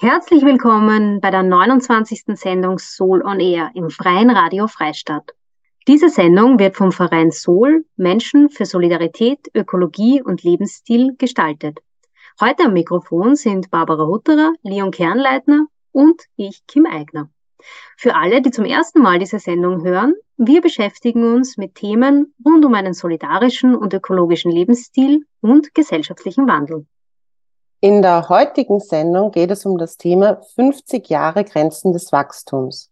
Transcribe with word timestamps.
Herzlich 0.00 0.44
willkommen 0.44 1.20
bei 1.20 1.32
der 1.32 1.42
29. 1.42 2.38
Sendung 2.38 2.78
Soul 2.78 3.20
on 3.26 3.40
Air 3.40 3.72
im 3.74 3.90
Freien 3.90 4.30
Radio 4.30 4.68
Freistadt. 4.68 5.34
Diese 5.88 6.08
Sendung 6.08 6.60
wird 6.60 6.76
vom 6.76 6.92
Verein 6.92 7.32
Sol 7.32 7.84
Menschen 7.96 8.48
für 8.48 8.64
Solidarität, 8.64 9.50
Ökologie 9.56 10.22
und 10.22 10.44
Lebensstil 10.44 11.16
gestaltet. 11.18 11.80
Heute 12.40 12.66
am 12.66 12.74
Mikrofon 12.74 13.34
sind 13.34 13.72
Barbara 13.72 14.06
Hutterer, 14.06 14.52
Leon 14.62 14.92
Kernleitner 14.92 15.66
und 15.90 16.22
ich, 16.36 16.64
Kim 16.68 16.86
Eigner. 16.86 17.28
Für 17.96 18.14
alle, 18.14 18.40
die 18.40 18.52
zum 18.52 18.66
ersten 18.66 19.02
Mal 19.02 19.18
diese 19.18 19.40
Sendung 19.40 19.82
hören, 19.82 20.14
wir 20.36 20.60
beschäftigen 20.60 21.24
uns 21.24 21.56
mit 21.56 21.74
Themen 21.74 22.32
rund 22.46 22.64
um 22.64 22.74
einen 22.74 22.94
solidarischen 22.94 23.74
und 23.74 23.92
ökologischen 23.94 24.52
Lebensstil 24.52 25.26
und 25.40 25.74
gesellschaftlichen 25.74 26.46
Wandel. 26.46 26.86
In 27.80 28.02
der 28.02 28.28
heutigen 28.28 28.80
Sendung 28.80 29.30
geht 29.30 29.52
es 29.52 29.64
um 29.64 29.78
das 29.78 29.96
Thema 29.96 30.40
50 30.56 31.08
Jahre 31.08 31.44
Grenzen 31.44 31.92
des 31.92 32.10
Wachstums. 32.10 32.90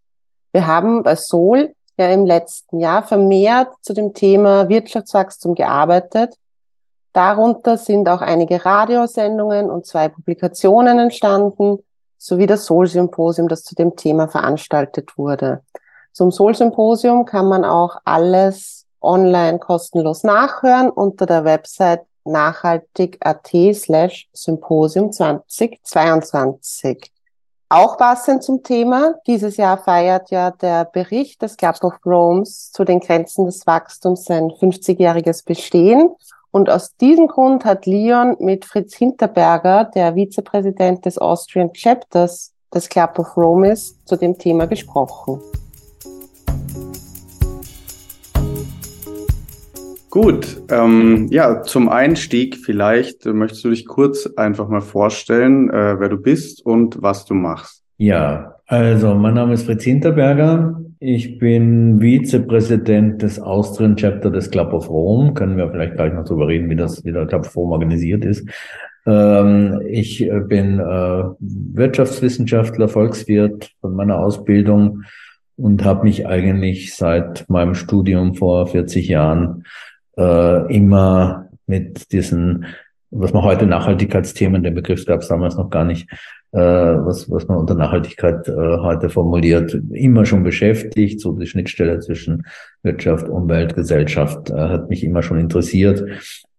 Wir 0.53 0.69
haben 0.69 1.03
bei 1.03 1.17
Sol 1.17 1.75
ja 1.97 2.09
im 2.11 2.25
letzten 2.25 2.79
Jahr 2.79 3.03
vermehrt 3.03 3.69
zu 3.83 3.95
dem 3.95 4.15
Thema 4.15 4.69
Wirtschaftswachstum 4.69 5.57
gearbeitet. 5.57 6.37
Darunter 7.13 7.79
sind 7.79 8.09
auch 8.09 8.21
einige 8.21 8.65
Radiosendungen 8.65 9.71
und 9.71 9.87
zwei 9.87 10.09
Publikationen 10.09 11.01
entstanden, 11.01 11.79
sowie 12.17 12.47
das 12.47 12.67
Sol-Symposium, 12.67 13.49
das 13.49 13.65
zu 13.65 13.75
dem 13.75 13.97
Thema 13.97 14.29
veranstaltet 14.29 15.19
wurde. 15.19 15.63
Zum 16.13 16.31
Sol-Symposium 16.31 17.25
kann 17.25 17.49
man 17.49 17.65
auch 17.65 17.97
alles 18.05 18.87
online 19.01 19.59
kostenlos 19.59 20.23
nachhören 20.23 20.91
unter 20.91 21.27
der 21.27 21.45
Website 21.45 22.03
nachhaltig.at 22.27 23.51
slash 23.75 24.29
Symposium 24.33 25.13
2022. 25.13 27.11
Auch 27.69 27.97
passend 27.97 28.45
zum 28.45 28.63
Thema. 28.63 29.15
Dieses 29.27 29.57
Jahr 29.57 29.79
feiert 29.79 30.31
ja 30.31 30.53
der 30.53 30.85
Bericht 30.85 31.43
des 31.43 31.57
Club 31.57 31.83
of 31.83 31.95
Rome's 32.07 32.71
zu 32.71 32.85
den 32.85 33.01
Grenzen 33.01 33.45
des 33.45 33.67
Wachstums 33.67 34.25
sein 34.25 34.51
50-jähriges 34.51 35.45
Bestehen. 35.45 36.11
Und 36.53 36.71
aus 36.71 36.95
diesem 36.97 37.27
Grund 37.27 37.65
hat 37.65 37.85
Leon 37.85 38.37
mit 38.39 38.65
Fritz 38.65 38.95
Hinterberger, 38.95 39.85
der 39.85 40.15
Vizepräsident 40.15 41.05
des 41.05 41.19
Austrian 41.19 41.73
Chapters 41.73 42.53
des 42.73 42.89
Club 42.89 43.19
of 43.19 43.37
Rome 43.37 43.73
ist, 43.73 44.07
zu 44.07 44.17
dem 44.17 44.39
Thema 44.39 44.67
gesprochen. 44.67 45.41
Gut, 50.17 50.63
ähm, 50.71 51.27
ja, 51.31 51.61
zum 51.61 51.91
Einstieg 51.91 52.57
vielleicht 52.57 53.27
äh, 53.27 53.35
möchtest 53.35 53.67
du 53.67 53.69
dich 53.69 53.85
kurz 53.85 54.27
einfach 54.35 54.67
mal 54.67 54.81
vorstellen, 54.81 55.69
äh, 55.69 56.01
wer 56.01 56.09
du 56.09 56.17
bist 56.17 56.65
und 56.65 57.03
was 57.03 57.27
du 57.27 57.35
machst. 57.35 57.85
Ja, 57.99 58.55
also 58.67 59.15
mein 59.15 59.35
Name 59.35 59.53
ist 59.53 59.67
Fritz 59.67 59.85
Hinterberger. 59.85 60.81
Ich 61.01 61.39
bin 61.39 62.01
Vizepräsident 62.01 63.21
des 63.21 63.39
Austrian 63.39 63.95
Chapter 63.95 64.31
des 64.31 64.51
Club 64.51 64.73
of 64.73 64.89
Rome. 64.89 65.35
Können 65.35 65.59
wir 65.59 65.71
vielleicht 65.71 65.97
gleich 65.97 66.15
noch 66.15 66.25
darüber 66.25 66.49
reden, 66.49 66.71
wie 66.71 66.77
das, 66.77 67.05
wie 67.05 67.13
der 67.13 67.27
Club 67.27 67.43
of 67.43 67.55
Rome 67.55 67.73
organisiert 67.75 68.25
ist. 68.25 68.49
Ähm, 69.05 69.83
ich 69.87 70.23
äh, 70.23 70.41
bin 70.41 70.79
äh, 70.81 71.25
Wirtschaftswissenschaftler, 71.41 72.89
Volkswirt 72.89 73.71
von 73.83 73.95
meiner 73.95 74.19
Ausbildung 74.19 75.03
und 75.57 75.85
habe 75.85 76.05
mich 76.05 76.27
eigentlich 76.27 76.97
seit 76.97 77.51
meinem 77.51 77.75
Studium 77.75 78.35
vor 78.35 78.67
40 78.67 79.09
Jahren 79.09 79.65
äh, 80.17 80.75
immer 80.75 81.49
mit 81.67 82.13
diesen, 82.13 82.67
was 83.11 83.33
man 83.33 83.43
heute 83.43 83.67
Nachhaltigkeitsthemen, 83.67 84.63
den 84.63 84.75
Begriff 84.75 85.05
gab 85.07 85.21
es 85.21 85.29
damals 85.29 85.57
noch 85.57 85.71
gar 85.71 85.85
nicht, 85.85 86.09
äh, 86.53 86.59
was, 86.59 87.31
was 87.31 87.49
man 87.49 87.59
unter 87.59 87.75
Nachhaltigkeit 87.75 88.49
äh, 88.49 88.53
heute 88.53 89.11
formuliert, 89.11 89.77
immer 89.91 90.25
schon 90.25 90.43
beschäftigt. 90.43 91.21
So 91.21 91.33
die 91.33 91.47
Schnittstelle 91.47 92.01
zwischen 92.01 92.47
Wirtschaft, 92.83 93.29
Umwelt, 93.29 93.75
Gesellschaft 93.75 94.51
äh, 94.51 94.55
hat 94.55 94.89
mich 94.89 95.05
immer 95.05 95.23
schon 95.23 95.39
interessiert. 95.39 96.03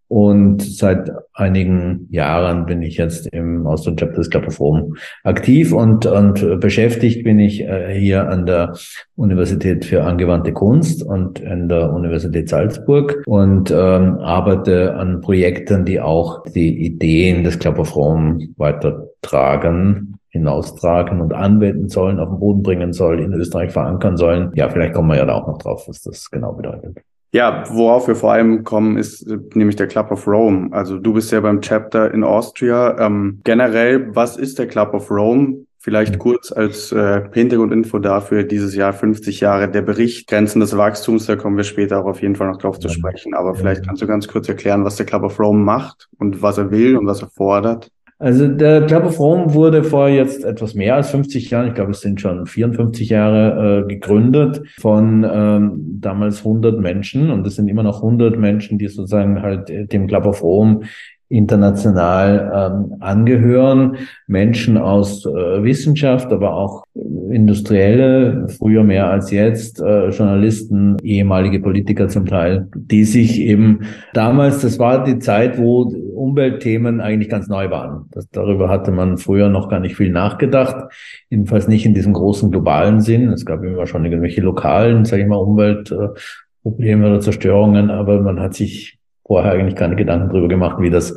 Und 0.08 0.62
seit 0.62 1.10
einigen 1.34 2.08
Jahren 2.10 2.64
bin 2.64 2.82
ich 2.82 2.96
jetzt 2.96 3.26
im 3.28 3.66
Austrian 3.66 3.96
Chapters 3.96 4.30
Club 4.30 4.46
of 4.46 4.58
Rome 4.58 4.94
aktiv 5.22 5.72
und, 5.72 6.06
und 6.06 6.60
beschäftigt 6.60 7.24
bin 7.24 7.38
ich 7.38 7.60
äh, 7.60 7.94
hier 7.98 8.28
an 8.28 8.46
der 8.46 8.74
Universität 9.16 9.84
für 9.84 10.04
angewandte 10.04 10.52
Kunst 10.52 11.02
und 11.02 11.44
an 11.46 11.68
der 11.68 11.92
Universität 11.92 12.48
Salzburg 12.48 13.22
und 13.26 13.70
ähm, 13.70 14.18
arbeite 14.18 14.94
an 14.94 15.20
Projekten, 15.20 15.84
die 15.84 16.00
auch 16.00 16.42
die 16.54 16.86
Ideen 16.86 17.44
des 17.44 17.58
Club 17.58 17.78
of 17.78 17.94
Rome 17.94 18.48
weitertragen 18.56 20.14
hinaustragen 20.30 21.20
und 21.20 21.32
anwenden 21.32 21.88
sollen, 21.88 22.18
auf 22.18 22.28
den 22.28 22.38
Boden 22.38 22.62
bringen 22.62 22.92
sollen, 22.92 23.20
in 23.20 23.32
Österreich 23.32 23.72
verankern 23.72 24.16
sollen. 24.16 24.52
Ja, 24.54 24.68
vielleicht 24.68 24.94
kommen 24.94 25.08
wir 25.08 25.16
ja 25.16 25.24
da 25.24 25.34
auch 25.34 25.46
noch 25.46 25.58
drauf, 25.58 25.88
was 25.88 26.02
das 26.02 26.30
genau 26.30 26.52
bedeutet. 26.52 26.98
Ja, 27.30 27.64
worauf 27.68 28.08
wir 28.08 28.16
vor 28.16 28.32
allem 28.32 28.64
kommen, 28.64 28.96
ist 28.96 29.22
äh, 29.22 29.38
nämlich 29.54 29.76
der 29.76 29.86
Club 29.86 30.10
of 30.10 30.26
Rome. 30.26 30.68
Also 30.72 30.98
du 30.98 31.12
bist 31.12 31.30
ja 31.30 31.40
beim 31.40 31.60
Chapter 31.60 32.12
in 32.12 32.24
Austria. 32.24 32.98
Ähm, 32.98 33.40
generell, 33.44 34.14
was 34.14 34.36
ist 34.36 34.58
der 34.58 34.66
Club 34.66 34.94
of 34.94 35.10
Rome? 35.10 35.66
Vielleicht 35.80 36.18
kurz 36.18 36.50
als 36.50 36.90
äh, 36.90 37.22
Hintergrundinfo 37.32 37.98
dafür, 37.98 38.42
dieses 38.42 38.74
Jahr 38.74 38.92
50 38.92 39.40
Jahre 39.40 39.70
der 39.70 39.80
Bericht 39.82 40.28
Grenzen 40.28 40.60
des 40.60 40.76
Wachstums, 40.76 41.26
da 41.26 41.36
kommen 41.36 41.56
wir 41.56 41.64
später 41.64 42.00
auch 42.00 42.06
auf 42.06 42.20
jeden 42.20 42.34
Fall 42.34 42.48
noch 42.48 42.58
drauf 42.58 42.80
zu 42.80 42.88
sprechen. 42.88 43.32
Aber 43.34 43.54
vielleicht 43.54 43.86
kannst 43.86 44.02
du 44.02 44.06
ganz 44.06 44.26
kurz 44.26 44.48
erklären, 44.48 44.84
was 44.84 44.96
der 44.96 45.06
Club 45.06 45.22
of 45.22 45.38
Rome 45.38 45.60
macht 45.60 46.08
und 46.18 46.42
was 46.42 46.58
er 46.58 46.70
will 46.70 46.96
und 46.96 47.06
was 47.06 47.22
er 47.22 47.28
fordert. 47.28 47.90
Also 48.20 48.48
der 48.48 48.84
Club 48.86 49.04
of 49.04 49.20
Rome 49.20 49.54
wurde 49.54 49.84
vor 49.84 50.08
jetzt 50.08 50.44
etwas 50.44 50.74
mehr 50.74 50.96
als 50.96 51.10
50 51.10 51.50
Jahren, 51.50 51.68
ich 51.68 51.74
glaube 51.74 51.92
es 51.92 52.00
sind 52.00 52.20
schon 52.20 52.46
54 52.46 53.10
Jahre 53.10 53.84
äh, 53.84 53.88
gegründet 53.88 54.62
von 54.80 55.24
ähm, 55.30 55.98
damals 56.00 56.38
100 56.38 56.80
Menschen. 56.80 57.30
Und 57.30 57.46
es 57.46 57.54
sind 57.54 57.68
immer 57.68 57.84
noch 57.84 57.98
100 57.98 58.36
Menschen, 58.36 58.76
die 58.76 58.88
sozusagen 58.88 59.40
halt 59.40 59.92
dem 59.92 60.08
Club 60.08 60.26
of 60.26 60.42
Rome 60.42 60.80
international 61.28 62.72
ähm, 62.72 62.96
angehören, 63.00 63.98
Menschen 64.26 64.78
aus 64.78 65.26
äh, 65.26 65.62
Wissenschaft, 65.62 66.32
aber 66.32 66.54
auch 66.54 66.84
Industrielle, 66.94 68.46
früher 68.48 68.82
mehr 68.82 69.10
als 69.10 69.30
jetzt, 69.30 69.80
äh, 69.80 70.08
Journalisten, 70.08 70.96
ehemalige 71.02 71.60
Politiker 71.60 72.08
zum 72.08 72.24
Teil, 72.24 72.68
die 72.74 73.04
sich 73.04 73.40
eben 73.40 73.80
damals, 74.14 74.62
das 74.62 74.78
war 74.78 75.04
die 75.04 75.18
Zeit, 75.18 75.58
wo 75.58 75.82
Umweltthemen 75.82 77.00
eigentlich 77.00 77.28
ganz 77.28 77.48
neu 77.48 77.70
waren. 77.70 78.06
Das, 78.12 78.28
darüber 78.30 78.70
hatte 78.70 78.90
man 78.90 79.18
früher 79.18 79.50
noch 79.50 79.68
gar 79.68 79.80
nicht 79.80 79.96
viel 79.96 80.10
nachgedacht, 80.10 80.90
jedenfalls 81.28 81.68
nicht 81.68 81.84
in 81.84 81.94
diesem 81.94 82.14
großen 82.14 82.50
globalen 82.50 83.00
Sinn. 83.00 83.28
Es 83.28 83.44
gab 83.44 83.62
immer 83.62 83.86
schon 83.86 84.04
irgendwelche 84.04 84.40
lokalen, 84.40 85.04
sage 85.04 85.22
ich 85.22 85.28
mal, 85.28 85.36
Umweltprobleme 85.36 87.06
oder 87.06 87.20
Zerstörungen, 87.20 87.90
aber 87.90 88.22
man 88.22 88.40
hat 88.40 88.54
sich 88.54 88.97
vorher 89.28 89.52
eigentlich 89.52 89.76
keine 89.76 89.94
Gedanken 89.94 90.30
darüber 90.30 90.48
gemacht, 90.48 90.78
wie 90.80 90.90
das, 90.90 91.14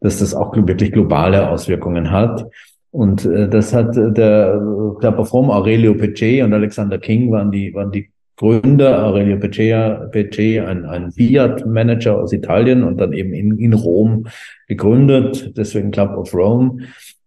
dass 0.00 0.18
das 0.18 0.34
auch 0.34 0.54
wirklich 0.54 0.92
globale 0.92 1.48
Auswirkungen 1.48 2.10
hat. 2.10 2.44
Und 2.90 3.24
äh, 3.24 3.48
das 3.48 3.72
hat 3.72 3.96
äh, 3.96 4.12
der 4.12 4.60
Club 5.00 5.18
of 5.18 5.32
Rome, 5.32 5.52
Aurelio 5.52 5.94
Pecce 5.94 6.42
und 6.44 6.52
Alexander 6.52 6.98
King 6.98 7.32
waren 7.32 7.50
die, 7.50 7.72
waren 7.72 7.90
die 7.90 8.10
Gründer, 8.36 9.04
Aurelio 9.04 9.38
Pecce, 9.38 10.10
Pecce 10.10 10.60
ein, 10.60 10.84
ein 10.84 11.12
Fiat-Manager 11.12 12.18
aus 12.18 12.32
Italien 12.32 12.82
und 12.82 13.00
dann 13.00 13.12
eben 13.12 13.32
in, 13.32 13.58
in 13.58 13.72
Rom 13.72 14.26
gegründet, 14.66 15.56
deswegen 15.56 15.92
Club 15.92 16.16
of 16.16 16.34
Rome. 16.34 16.78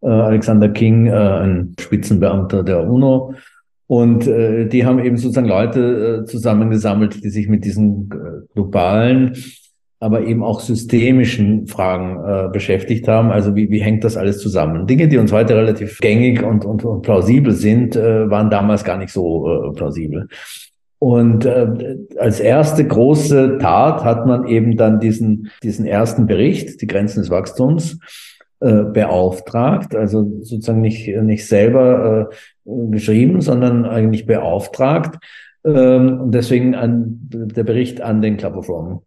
Äh, 0.01 0.07
Alexander 0.07 0.69
King, 0.69 1.07
äh, 1.07 1.11
ein 1.11 1.75
Spitzenbeamter 1.79 2.63
der 2.63 2.87
UNO. 2.87 3.33
Und 3.87 4.27
äh, 4.27 4.67
die 4.67 4.85
haben 4.85 4.99
eben 4.99 5.15
sozusagen 5.15 5.47
Leute 5.47 6.23
äh, 6.23 6.25
zusammengesammelt, 6.25 7.23
die 7.23 7.29
sich 7.29 7.47
mit 7.47 7.63
diesen 7.63 8.09
äh, 8.11 8.53
globalen 8.53 9.33
aber 9.99 10.21
eben 10.21 10.43
auch 10.43 10.59
systemischen 10.59 11.67
Fragen 11.67 12.23
äh, 12.23 12.49
beschäftigt 12.49 13.07
haben. 13.07 13.31
Also 13.31 13.55
wie, 13.55 13.71
wie 13.71 13.81
hängt 13.81 14.03
das 14.03 14.15
alles 14.15 14.39
zusammen? 14.39 14.85
Dinge, 14.85 15.07
die 15.07 15.17
uns 15.17 15.31
heute 15.31 15.55
relativ 15.55 15.99
gängig 15.99 16.43
und, 16.43 16.65
und, 16.65 16.85
und 16.85 17.01
plausibel 17.01 17.53
sind, 17.53 17.95
äh, 17.95 18.29
waren 18.29 18.49
damals 18.49 18.83
gar 18.83 18.97
nicht 18.97 19.11
so 19.11 19.71
äh, 19.71 19.73
plausibel. 19.73 20.27
Und 20.99 21.45
äh, 21.45 21.97
als 22.17 22.39
erste 22.39 22.85
große 22.85 23.57
Tat 23.59 24.03
hat 24.03 24.25
man 24.25 24.47
eben 24.47 24.77
dann 24.77 24.99
diesen, 24.99 25.49
diesen 25.63 25.85
ersten 25.85 26.25
Bericht, 26.25 26.81
die 26.81 26.87
Grenzen 26.87 27.19
des 27.19 27.29
Wachstums, 27.29 27.99
äh, 28.59 28.83
beauftragt, 28.83 29.95
also 29.95 30.23
sozusagen 30.41 30.81
nicht, 30.81 31.07
nicht 31.07 31.45
selber 31.45 32.29
äh, 32.65 32.71
geschrieben, 32.89 33.41
sondern 33.41 33.85
eigentlich 33.85 34.25
beauftragt. 34.25 35.23
Ähm, 35.63 36.21
und 36.21 36.31
deswegen 36.33 36.73
an, 36.73 37.19
der 37.29 37.63
Bericht 37.63 38.01
an 38.01 38.21
den 38.21 38.37
Club 38.37 38.55
of 38.55 38.69
Rome. 38.69 39.01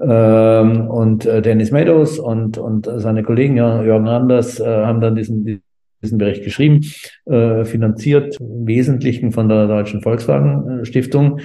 Ähm, 0.00 0.88
und 0.88 1.26
äh, 1.26 1.40
Dennis 1.42 1.70
Meadows 1.70 2.18
und, 2.18 2.58
und 2.58 2.88
seine 2.96 3.22
Kollegen 3.22 3.56
Jürgen 3.56 4.08
Anders 4.08 4.60
äh, 4.60 4.64
haben 4.64 5.00
dann 5.00 5.14
diesen, 5.14 5.62
diesen 6.02 6.18
Bericht 6.18 6.44
geschrieben, 6.44 6.80
äh, 7.26 7.64
finanziert 7.64 8.38
im 8.40 8.66
Wesentlichen 8.66 9.32
von 9.32 9.48
der 9.48 9.66
Deutschen 9.66 10.02
Volkswagen 10.02 10.84
Stiftung 10.84 11.40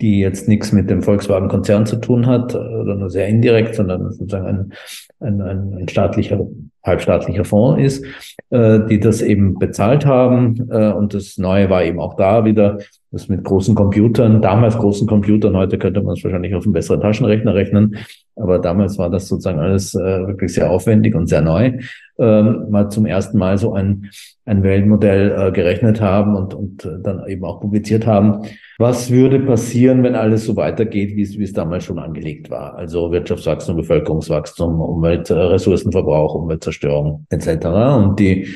die 0.00 0.20
jetzt 0.20 0.48
nichts 0.48 0.72
mit 0.72 0.88
dem 0.88 1.02
Volkswagen-Konzern 1.02 1.86
zu 1.86 1.96
tun 1.96 2.26
hat, 2.26 2.54
oder 2.54 2.94
nur 2.94 3.10
sehr 3.10 3.28
indirekt, 3.28 3.74
sondern 3.74 4.10
sozusagen 4.10 4.46
ein, 4.46 4.72
ein, 5.20 5.40
ein, 5.42 5.74
ein 5.74 5.88
staatlicher, 5.88 6.46
halbstaatlicher 6.82 7.44
Fonds 7.44 7.82
ist, 7.82 8.04
äh, 8.50 8.80
die 8.88 8.98
das 8.98 9.20
eben 9.20 9.58
bezahlt 9.58 10.06
haben. 10.06 10.70
Äh, 10.70 10.92
und 10.92 11.12
das 11.12 11.36
Neue 11.36 11.68
war 11.68 11.84
eben 11.84 12.00
auch 12.00 12.14
da 12.14 12.44
wieder, 12.44 12.78
das 13.12 13.28
mit 13.28 13.42
großen 13.42 13.74
Computern, 13.74 14.40
damals 14.40 14.78
großen 14.78 15.06
Computern, 15.06 15.56
heute 15.56 15.78
könnte 15.78 16.00
man 16.00 16.14
es 16.16 16.22
wahrscheinlich 16.22 16.54
auf 16.54 16.64
einen 16.64 16.72
besseren 16.72 17.00
Taschenrechner 17.00 17.54
rechnen, 17.54 17.96
aber 18.36 18.60
damals 18.60 18.98
war 18.98 19.10
das 19.10 19.26
sozusagen 19.26 19.58
alles 19.58 19.94
äh, 19.94 20.26
wirklich 20.26 20.54
sehr 20.54 20.70
aufwendig 20.70 21.16
und 21.16 21.26
sehr 21.26 21.42
neu. 21.42 21.72
Ähm, 22.18 22.66
mal 22.70 22.88
zum 22.88 23.06
ersten 23.06 23.38
Mal 23.38 23.58
so 23.58 23.74
ein, 23.74 24.10
ein 24.44 24.62
Weltmodell 24.62 25.32
äh, 25.36 25.52
gerechnet 25.52 26.00
haben 26.00 26.36
und, 26.36 26.54
und 26.54 26.88
dann 27.02 27.26
eben 27.26 27.44
auch 27.44 27.60
publiziert 27.60 28.06
haben. 28.06 28.42
Was 28.78 29.10
würde 29.10 29.40
passieren, 29.40 30.04
wenn 30.04 30.14
alles 30.14 30.44
so 30.44 30.54
weitergeht, 30.54 31.16
wie 31.16 31.22
es, 31.22 31.36
wie 31.36 31.44
es 31.44 31.52
damals 31.52 31.84
schon 31.84 31.98
angelegt 31.98 32.50
war? 32.50 32.76
Also 32.76 33.10
Wirtschaftswachstum, 33.10 33.76
Bevölkerungswachstum, 33.76 34.80
Umweltressourcenverbrauch, 34.80 36.34
Umweltzerstörung 36.34 37.26
etc. 37.30 37.66
Und 37.66 38.20
die 38.20 38.46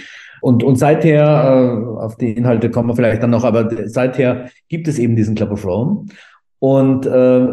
und, 0.44 0.62
und 0.62 0.76
seither, 0.76 1.22
äh, 1.24 2.02
auf 2.04 2.16
die 2.16 2.32
Inhalte 2.32 2.70
kommen 2.70 2.90
wir 2.90 2.94
vielleicht 2.94 3.22
dann 3.22 3.30
noch, 3.30 3.44
aber 3.44 3.88
seither 3.88 4.50
gibt 4.68 4.88
es 4.88 4.98
eben 4.98 5.16
diesen 5.16 5.34
Club 5.34 5.52
of 5.52 5.64
Rome. 5.64 6.04
Und 6.58 7.06
äh, 7.06 7.46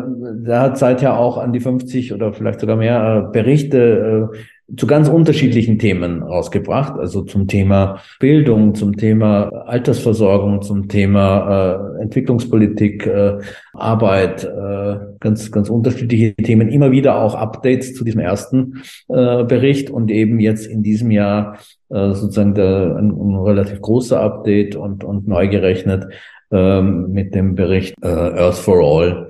da 0.43 0.59
hat 0.59 0.77
seither 0.77 1.17
auch 1.17 1.37
an 1.37 1.53
die 1.53 1.61
50 1.61 2.11
oder 2.11 2.33
vielleicht 2.33 2.59
sogar 2.59 2.75
mehr 2.75 3.27
äh, 3.29 3.31
Berichte 3.31 4.29
äh, 4.33 4.37
zu 4.77 4.87
ganz 4.87 5.09
unterschiedlichen 5.09 5.79
Themen 5.79 6.23
rausgebracht. 6.23 6.97
Also 6.97 7.23
zum 7.23 7.47
Thema 7.47 7.99
Bildung, 8.19 8.75
zum 8.75 8.95
Thema 8.97 9.49
Altersversorgung, 9.67 10.61
zum 10.61 10.87
Thema 10.87 11.97
äh, 11.97 12.01
Entwicklungspolitik, 12.03 13.05
äh, 13.05 13.39
Arbeit, 13.73 14.43
äh, 14.43 14.97
ganz, 15.19 15.51
ganz 15.51 15.69
unterschiedliche 15.69 16.35
Themen. 16.35 16.69
Immer 16.69 16.91
wieder 16.91 17.21
auch 17.21 17.35
Updates 17.35 17.93
zu 17.93 18.03
diesem 18.03 18.21
ersten 18.21 18.81
äh, 19.09 19.43
Bericht 19.43 19.89
und 19.89 20.11
eben 20.11 20.39
jetzt 20.39 20.67
in 20.67 20.83
diesem 20.83 21.11
Jahr 21.11 21.57
äh, 21.89 22.13
sozusagen 22.13 22.55
der, 22.55 22.95
ein, 22.97 23.11
ein 23.11 23.35
relativ 23.35 23.81
großer 23.81 24.19
Update 24.19 24.75
und, 24.75 25.03
und 25.03 25.27
neu 25.27 25.47
gerechnet 25.47 26.07
ähm, 26.51 27.11
mit 27.11 27.35
dem 27.35 27.55
Bericht 27.55 27.95
äh, 28.01 28.07
Earth 28.07 28.55
for 28.55 28.79
All 28.81 29.29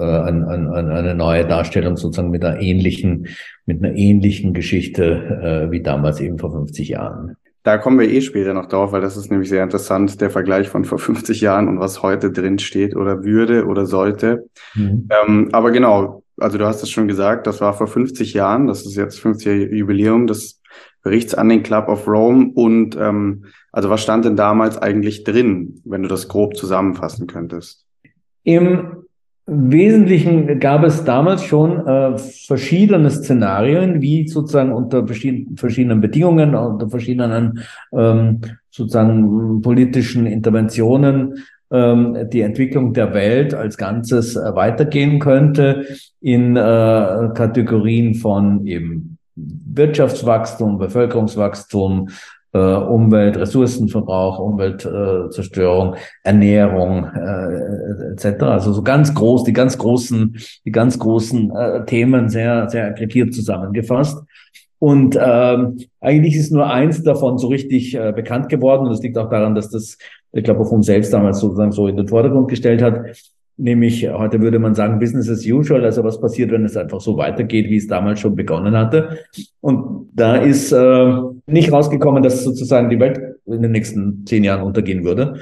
äh, 0.00 0.04
an, 0.04 0.44
an, 0.44 0.68
an 0.68 0.90
eine 0.90 1.14
neue 1.14 1.46
Darstellung 1.46 1.96
sozusagen 1.96 2.30
mit 2.30 2.44
einer 2.44 2.60
ähnlichen, 2.60 3.28
mit 3.66 3.84
einer 3.84 3.94
ähnlichen 3.94 4.54
Geschichte 4.54 5.66
äh, 5.68 5.70
wie 5.70 5.82
damals 5.82 6.20
eben 6.20 6.38
vor 6.38 6.52
50 6.52 6.88
Jahren. 6.88 7.36
Da 7.62 7.76
kommen 7.76 7.98
wir 7.98 8.08
eh 8.08 8.22
später 8.22 8.54
noch 8.54 8.66
drauf, 8.66 8.92
weil 8.92 9.02
das 9.02 9.18
ist 9.18 9.30
nämlich 9.30 9.50
sehr 9.50 9.62
interessant, 9.62 10.20
der 10.20 10.30
Vergleich 10.30 10.68
von 10.68 10.84
vor 10.84 10.98
50 10.98 11.42
Jahren 11.42 11.68
und 11.68 11.78
was 11.78 12.02
heute 12.02 12.32
drin 12.32 12.58
steht 12.58 12.96
oder 12.96 13.22
würde 13.22 13.66
oder 13.66 13.84
sollte. 13.84 14.48
Mhm. 14.74 15.08
Ähm, 15.10 15.48
aber 15.52 15.70
genau, 15.70 16.22
also 16.38 16.56
du 16.56 16.66
hast 16.66 16.82
es 16.82 16.90
schon 16.90 17.06
gesagt, 17.06 17.46
das 17.46 17.60
war 17.60 17.74
vor 17.74 17.86
50 17.86 18.32
Jahren, 18.32 18.66
das 18.66 18.86
ist 18.86 18.96
jetzt 18.96 19.20
50 19.20 19.72
Jubiläum 19.72 20.26
des 20.26 20.60
Berichts 21.02 21.34
an 21.34 21.48
den 21.48 21.62
Club 21.62 21.88
of 21.88 22.06
Rome 22.06 22.50
und 22.54 22.96
ähm, 22.96 23.46
also 23.72 23.88
was 23.88 24.02
stand 24.02 24.24
denn 24.24 24.36
damals 24.36 24.76
eigentlich 24.76 25.24
drin, 25.24 25.80
wenn 25.84 26.02
du 26.02 26.08
das 26.08 26.28
grob 26.28 26.56
zusammenfassen 26.56 27.26
könntest? 27.26 27.86
Im 28.42 29.04
Wesentlichen 29.52 30.60
gab 30.60 30.84
es 30.84 31.02
damals 31.02 31.42
schon 31.42 31.84
äh, 31.84 32.16
verschiedene 32.18 33.10
Szenarien, 33.10 34.00
wie 34.00 34.28
sozusagen 34.28 34.72
unter 34.72 35.04
verschiedenen 35.08 36.00
Bedingungen, 36.00 36.54
unter 36.54 36.88
verschiedenen 36.88 37.58
ähm, 37.92 38.40
sozusagen 38.70 39.60
politischen 39.60 40.26
Interventionen 40.26 41.38
ähm, 41.72 42.28
die 42.32 42.42
Entwicklung 42.42 42.92
der 42.92 43.12
Welt 43.12 43.52
als 43.52 43.76
Ganzes 43.76 44.36
äh, 44.36 44.54
weitergehen 44.54 45.18
könnte 45.18 45.84
in 46.20 46.56
äh, 46.56 46.60
Kategorien 47.34 48.14
von 48.14 48.64
eben 48.68 49.18
Wirtschaftswachstum, 49.34 50.78
Bevölkerungswachstum, 50.78 52.08
äh, 52.52 52.58
Umwelt, 52.58 53.36
Ressourcenverbrauch, 53.36 54.38
Umweltzerstörung, 54.38 55.94
äh, 55.94 55.98
Ernährung 56.24 57.04
äh, 57.04 58.12
etc. 58.12 58.42
Also 58.42 58.72
so 58.72 58.82
ganz 58.82 59.14
groß, 59.14 59.44
die 59.44 59.52
ganz 59.52 59.78
großen, 59.78 60.36
die 60.64 60.72
ganz 60.72 60.98
großen 60.98 61.54
äh, 61.54 61.84
Themen 61.86 62.28
sehr, 62.28 62.68
sehr 62.68 62.86
aggregiert 62.86 63.34
zusammengefasst. 63.34 64.18
Und 64.78 65.16
ähm, 65.20 65.78
eigentlich 66.00 66.36
ist 66.36 66.52
nur 66.52 66.66
eins 66.66 67.02
davon 67.02 67.36
so 67.36 67.48
richtig 67.48 67.94
äh, 67.94 68.12
bekannt 68.12 68.48
geworden. 68.48 68.86
Und 68.86 68.90
das 68.90 69.02
liegt 69.02 69.18
auch 69.18 69.28
daran, 69.28 69.54
dass 69.54 69.68
das, 69.68 69.98
ich 70.32 70.42
glaube, 70.42 70.62
uns 70.62 70.86
selbst 70.86 71.12
damals 71.12 71.38
sozusagen 71.38 71.72
so 71.72 71.86
in 71.86 71.96
den 71.96 72.08
Vordergrund 72.08 72.48
gestellt 72.48 72.82
hat 72.82 73.04
nämlich 73.60 74.08
heute 74.08 74.40
würde 74.40 74.58
man 74.58 74.74
sagen 74.74 74.98
Business 74.98 75.28
as 75.28 75.46
usual, 75.46 75.84
also 75.84 76.02
was 76.02 76.20
passiert, 76.20 76.50
wenn 76.50 76.64
es 76.64 76.76
einfach 76.76 77.00
so 77.00 77.16
weitergeht, 77.16 77.68
wie 77.68 77.76
es 77.76 77.86
damals 77.86 78.20
schon 78.20 78.34
begonnen 78.34 78.76
hatte. 78.76 79.18
Und 79.60 80.08
da 80.12 80.36
ist 80.36 80.72
äh, 80.72 81.12
nicht 81.46 81.72
rausgekommen, 81.72 82.22
dass 82.22 82.42
sozusagen 82.42 82.88
die 82.88 82.98
Welt 82.98 83.20
in 83.46 83.62
den 83.62 83.72
nächsten 83.72 84.24
zehn 84.26 84.44
Jahren 84.44 84.62
untergehen 84.62 85.04
würde, 85.04 85.34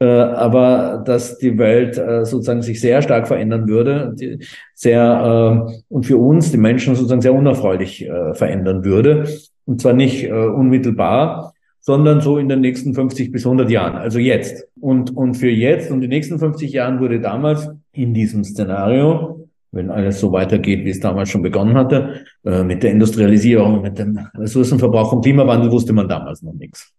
äh, 0.00 0.06
aber 0.06 1.02
dass 1.04 1.38
die 1.38 1.56
Welt 1.58 1.98
äh, 1.98 2.24
sozusagen 2.24 2.62
sich 2.62 2.80
sehr 2.80 3.02
stark 3.02 3.28
verändern 3.28 3.68
würde, 3.68 4.14
die, 4.18 4.44
sehr 4.74 5.68
äh, 5.68 5.72
und 5.88 6.06
für 6.06 6.16
uns 6.16 6.50
die 6.50 6.58
Menschen 6.58 6.94
sozusagen 6.94 7.22
sehr 7.22 7.34
unerfreulich 7.34 8.06
äh, 8.06 8.34
verändern 8.34 8.84
würde. 8.84 9.24
Und 9.66 9.80
zwar 9.80 9.92
nicht 9.92 10.24
äh, 10.24 10.32
unmittelbar, 10.32 11.49
sondern 11.80 12.20
so 12.20 12.38
in 12.38 12.48
den 12.48 12.60
nächsten 12.60 12.94
50 12.94 13.32
bis 13.32 13.44
100 13.44 13.70
Jahren, 13.70 13.96
also 13.96 14.18
jetzt. 14.18 14.68
Und, 14.80 15.16
und 15.16 15.34
für 15.34 15.50
jetzt 15.50 15.90
und 15.90 16.00
die 16.00 16.08
nächsten 16.08 16.38
50 16.38 16.72
Jahren 16.72 17.00
wurde 17.00 17.20
damals 17.20 17.68
in 17.92 18.14
diesem 18.14 18.44
Szenario, 18.44 19.48
wenn 19.72 19.90
alles 19.90 20.20
so 20.20 20.32
weitergeht, 20.32 20.84
wie 20.84 20.90
es 20.90 21.00
damals 21.00 21.30
schon 21.30 21.42
begonnen 21.42 21.74
hatte, 21.74 22.24
äh, 22.44 22.62
mit 22.62 22.82
der 22.82 22.90
Industrialisierung, 22.90 23.82
mit 23.82 23.98
dem 23.98 24.18
Ressourcenverbrauch 24.34 25.12
und 25.12 25.22
Klimawandel 25.22 25.70
wusste 25.70 25.92
man 25.92 26.08
damals 26.08 26.42
noch 26.42 26.54
nichts. 26.54 26.92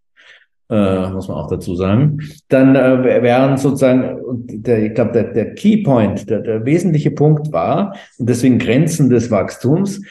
Äh, 0.69 1.09
muss 1.09 1.27
man 1.27 1.35
auch 1.35 1.50
dazu 1.50 1.75
sagen. 1.75 2.19
Dann 2.47 2.77
äh, 2.77 3.21
wären 3.21 3.57
sozusagen, 3.57 4.21
der, 4.47 4.85
ich 4.85 4.93
glaube, 4.93 5.11
der, 5.11 5.23
der 5.33 5.53
Key 5.53 5.83
Point, 5.83 6.29
der, 6.29 6.39
der 6.39 6.65
wesentliche 6.65 7.11
Punkt 7.11 7.51
war, 7.51 7.93
und 8.17 8.29
deswegen 8.29 8.57
Grenzen 8.57 9.09
des 9.09 9.29
Wachstums, 9.29 10.01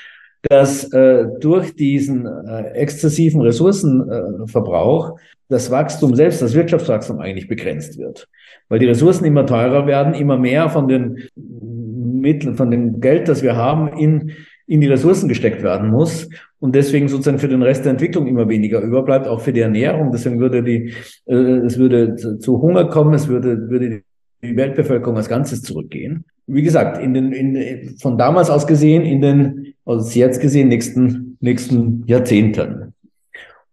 dass 0.42 0.90
äh, 0.92 1.26
durch 1.40 1.75
diesen 1.75 2.26
äh, 2.26 2.70
exzessiven 2.73 3.42
Ressourcenverbrauch 3.42 5.18
äh, 5.18 5.23
das 5.49 5.70
Wachstum 5.70 6.14
selbst, 6.14 6.40
das 6.40 6.54
Wirtschaftswachstum 6.54 7.18
eigentlich 7.18 7.49
begrenzt 7.49 7.99
wird. 7.99 8.28
Weil 8.68 8.78
die 8.78 8.87
Ressourcen 8.87 9.25
immer 9.25 9.44
teurer 9.47 9.87
werden, 9.87 10.14
immer 10.14 10.38
mehr 10.38 10.70
von 10.70 10.88
den 10.88 11.28
Mitteln, 11.35 12.54
von 12.54 12.70
dem 12.70 13.00
Geld, 13.00 13.28
das 13.28 13.42
wir 13.42 13.56
haben, 13.56 13.88
in, 13.99 14.32
in 14.66 14.80
die 14.80 14.87
Ressourcen 14.87 15.28
gesteckt 15.28 15.62
werden 15.62 15.90
muss 15.90 16.28
und 16.61 16.75
deswegen 16.75 17.09
sozusagen 17.09 17.38
für 17.38 17.49
den 17.49 17.62
Rest 17.62 17.85
der 17.85 17.92
Entwicklung 17.92 18.26
immer 18.26 18.49
weniger 18.49 18.80
überbleibt, 18.80 19.26
auch 19.26 19.40
für 19.40 19.52
die 19.52 19.61
Ernährung. 19.61 20.12
Deswegen 20.12 20.38
würde 20.38 20.62
die, 20.62 20.92
äh, 21.26 21.35
es 21.35 21.78
würde 21.78 22.16
zu 22.16 22.62
Hunger 22.62 22.85
kommen, 22.88 23.14
es 23.14 23.28
würde, 23.28 23.68
würde 23.68 24.02
die 24.42 24.56
Weltbevölkerung 24.56 25.16
als 25.16 25.28
Ganzes 25.28 25.62
zurückgehen. 25.62 26.25
Wie 26.47 26.62
gesagt, 26.62 27.02
in 27.02 27.14
den, 27.14 27.32
in, 27.32 27.97
von 27.99 28.18
damals 28.18 28.50
aus 28.50 28.66
gesehen, 28.66 29.02
in 29.02 29.20
den, 29.20 29.75
aus 29.85 30.14
jetzt 30.14 30.40
gesehen, 30.40 30.68
nächsten, 30.68 31.37
nächsten 31.40 32.04
Jahrzehnten. 32.06 32.94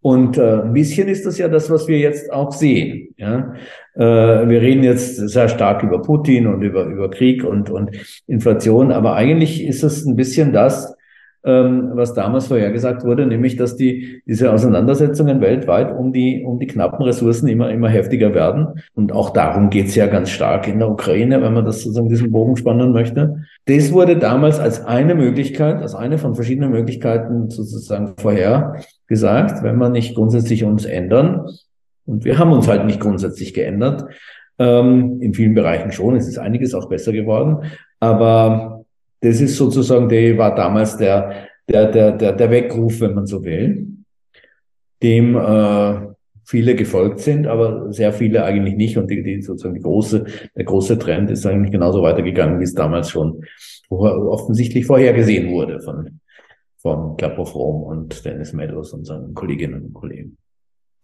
Und 0.02 0.38
äh, 0.38 0.62
ein 0.62 0.74
bisschen 0.74 1.08
ist 1.08 1.26
das 1.26 1.38
ja 1.38 1.48
das, 1.48 1.70
was 1.70 1.88
wir 1.88 1.98
jetzt 1.98 2.32
auch 2.32 2.52
sehen. 2.52 3.14
Ja? 3.18 3.54
Äh, 3.96 4.48
wir 4.48 4.62
reden 4.62 4.84
jetzt 4.84 5.16
sehr 5.16 5.50
stark 5.50 5.84
über 5.84 6.02
Putin 6.02 6.48
und 6.48 6.62
über, 6.62 6.86
über 6.86 7.10
Krieg 7.10 7.44
und, 7.44 7.70
und 7.70 7.92
Inflation, 8.28 8.92
aber 8.92 9.16
eigentlich 9.16 9.64
ist 9.66 9.84
es 9.84 10.06
ein 10.06 10.16
bisschen 10.16 10.54
das, 10.54 10.96
ähm, 11.48 11.92
was 11.94 12.13
damals 12.13 12.48
vorhergesagt 12.48 13.06
wurde, 13.06 13.25
nämlich 13.25 13.56
dass 13.56 13.77
die, 13.77 14.22
diese 14.27 14.51
Auseinandersetzungen 14.51 15.39
weltweit 15.39 15.98
um 15.98 16.12
die, 16.12 16.44
um 16.46 16.60
die 16.60 16.68
knappen 16.68 17.06
Ressourcen 17.06 17.48
immer, 17.48 17.72
immer 17.72 17.88
heftiger 17.88 18.36
werden. 18.36 18.82
Und 18.94 19.13
auch 19.13 19.30
darum 19.30 19.70
geht's 19.70 19.96
ja 19.96 20.08
ganz 20.08 20.30
stark 20.30 20.68
in 20.68 20.80
der 20.80 20.89
Ukraine, 20.89 21.42
wenn 21.42 21.54
man 21.54 21.63
das 21.63 21.82
sozusagen 21.82 22.10
diesen 22.10 22.32
Bogen 22.32 22.58
spannen 22.58 22.92
möchte. 22.92 23.44
Das 23.66 23.94
wurde 23.94 24.18
damals 24.18 24.60
als 24.60 24.86
eine 24.86 25.16
Möglichkeit, 25.16 25.82
als 25.82 25.96
eine 25.96 26.18
von 26.18 26.36
verschiedenen 26.36 26.72
Möglichkeiten 26.72 27.50
sozusagen 27.50 28.16
vorhergesagt, 28.18 29.63
wenn 29.63 29.77
man 29.77 29.94
nicht 29.94 30.16
grundsätzlich 30.16 30.66
uns 30.66 30.84
ändern. 30.84 31.48
Und 32.06 32.25
wir 32.25 32.39
haben 32.39 32.51
uns 32.51 32.68
halt 32.68 32.86
nicht 32.86 33.00
grundsätzlich 33.00 33.54
geändert. 33.54 34.04
Ähm, 34.60 35.22
in 35.22 35.34
vielen 35.34 35.54
Bereichen 35.54 35.92
schon. 35.94 36.16
Es 36.16 36.27
ist 36.27 36.39
einiges 36.39 36.74
auch 36.74 36.89
besser 36.89 37.13
geworden. 37.13 37.70
Aber 38.00 38.77
das 39.22 39.42
ist 39.42 39.58
sozusagen, 39.58 40.10
der 40.10 40.38
war 40.38 40.54
damals 40.56 40.98
der, 40.98 41.48
der, 41.68 41.92
der, 41.92 42.12
der, 42.14 42.34
der 42.34 42.52
Weckruf, 42.52 43.02
wenn 43.02 43.14
man 43.14 43.26
so 43.26 43.44
will, 43.44 43.88
dem 45.02 45.36
äh, 45.36 46.08
viele 46.46 46.76
gefolgt 46.76 47.20
sind, 47.20 47.46
aber 47.46 47.92
sehr 47.92 48.14
viele 48.14 48.44
eigentlich 48.44 48.76
nicht. 48.76 48.98
Und 48.98 49.12
die, 49.12 49.22
die 49.22 49.42
sozusagen 49.42 49.76
die 49.76 49.82
große, 49.82 50.26
der 50.56 50.64
große 50.64 50.98
Trend 50.98 51.30
ist 51.30 51.46
eigentlich 51.46 51.72
genauso 51.72 52.02
weitergegangen, 52.02 52.60
wie 52.60 52.64
es 52.64 52.74
damals 52.74 53.10
schon 53.10 53.44
offensichtlich 53.90 54.86
vorhergesehen 54.86 55.52
wurde 55.52 55.80
von, 55.82 56.20
von 56.78 57.18
Club 57.18 57.38
of 57.40 57.54
Rome 57.54 57.86
und 57.86 58.26
Dennis 58.26 58.54
Meadows 58.54 58.94
und 58.94 59.06
seinen 59.06 59.34
Kolleginnen 59.34 59.86
und 59.86 59.94
Kollegen. 59.94 60.38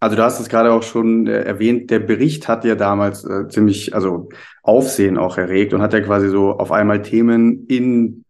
Also 0.04 0.18
du 0.18 0.24
hast 0.24 0.42
es 0.42 0.50
gerade 0.50 0.74
auch 0.74 0.84
schon 0.84 1.28
äh, 1.28 1.44
erwähnt, 1.44 1.90
der 1.90 2.00
Bericht 2.00 2.50
hat 2.50 2.66
ja 2.66 2.76
damals 2.76 3.24
äh, 3.24 3.48
ziemlich, 3.48 3.96
also 3.96 4.28
Aufsehen 4.62 5.18
auch 5.18 5.38
erregt 5.38 5.74
und 5.74 5.82
hat 5.82 5.94
ja 5.94 6.02
quasi 6.02 6.28
so 6.28 6.52
auf 6.52 6.74
einmal 6.74 7.02
Themen 7.02 7.66
in 7.68 8.26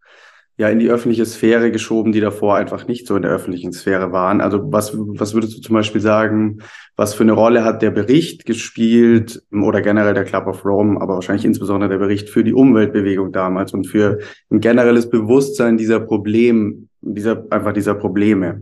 ja 0.55 0.69
in 0.69 0.77
die 0.77 0.91
öffentliche 0.91 1.25
Sphäre 1.25 1.71
geschoben, 1.71 2.11
die 2.11 2.19
davor 2.19 2.57
einfach 2.57 2.87
nicht 2.87 3.07
so 3.07 3.15
in 3.15 3.23
der 3.23 3.31
öffentlichen 3.31 3.73
Sphäre 3.73 4.11
waren. 4.11 4.39
Also 4.39 4.71
was, 4.71 4.95
was 4.95 5.33
würdest 5.33 5.57
du 5.57 5.61
zum 5.61 5.73
Beispiel 5.73 5.99
sagen, 5.99 6.59
was 6.95 7.15
für 7.15 7.23
eine 7.23 7.31
Rolle 7.31 7.63
hat 7.63 7.81
der 7.81 7.89
Bericht 7.89 8.45
gespielt 8.45 9.41
oder 9.51 9.81
generell 9.81 10.13
der 10.13 10.25
Club 10.25 10.45
of 10.45 10.63
Rome, 10.63 11.01
aber 11.01 11.15
wahrscheinlich 11.15 11.43
insbesondere 11.43 11.89
der 11.89 11.97
Bericht 11.97 12.29
für 12.29 12.43
die 12.43 12.53
Umweltbewegung 12.53 13.31
damals 13.31 13.73
und 13.73 13.87
für 13.87 14.19
ein 14.51 14.59
generelles 14.59 15.09
Bewusstsein 15.09 15.77
dieser 15.77 16.01
Problem, 16.01 16.87
dieser, 17.01 17.47
einfach 17.49 17.73
dieser 17.73 17.95
Probleme? 17.95 18.61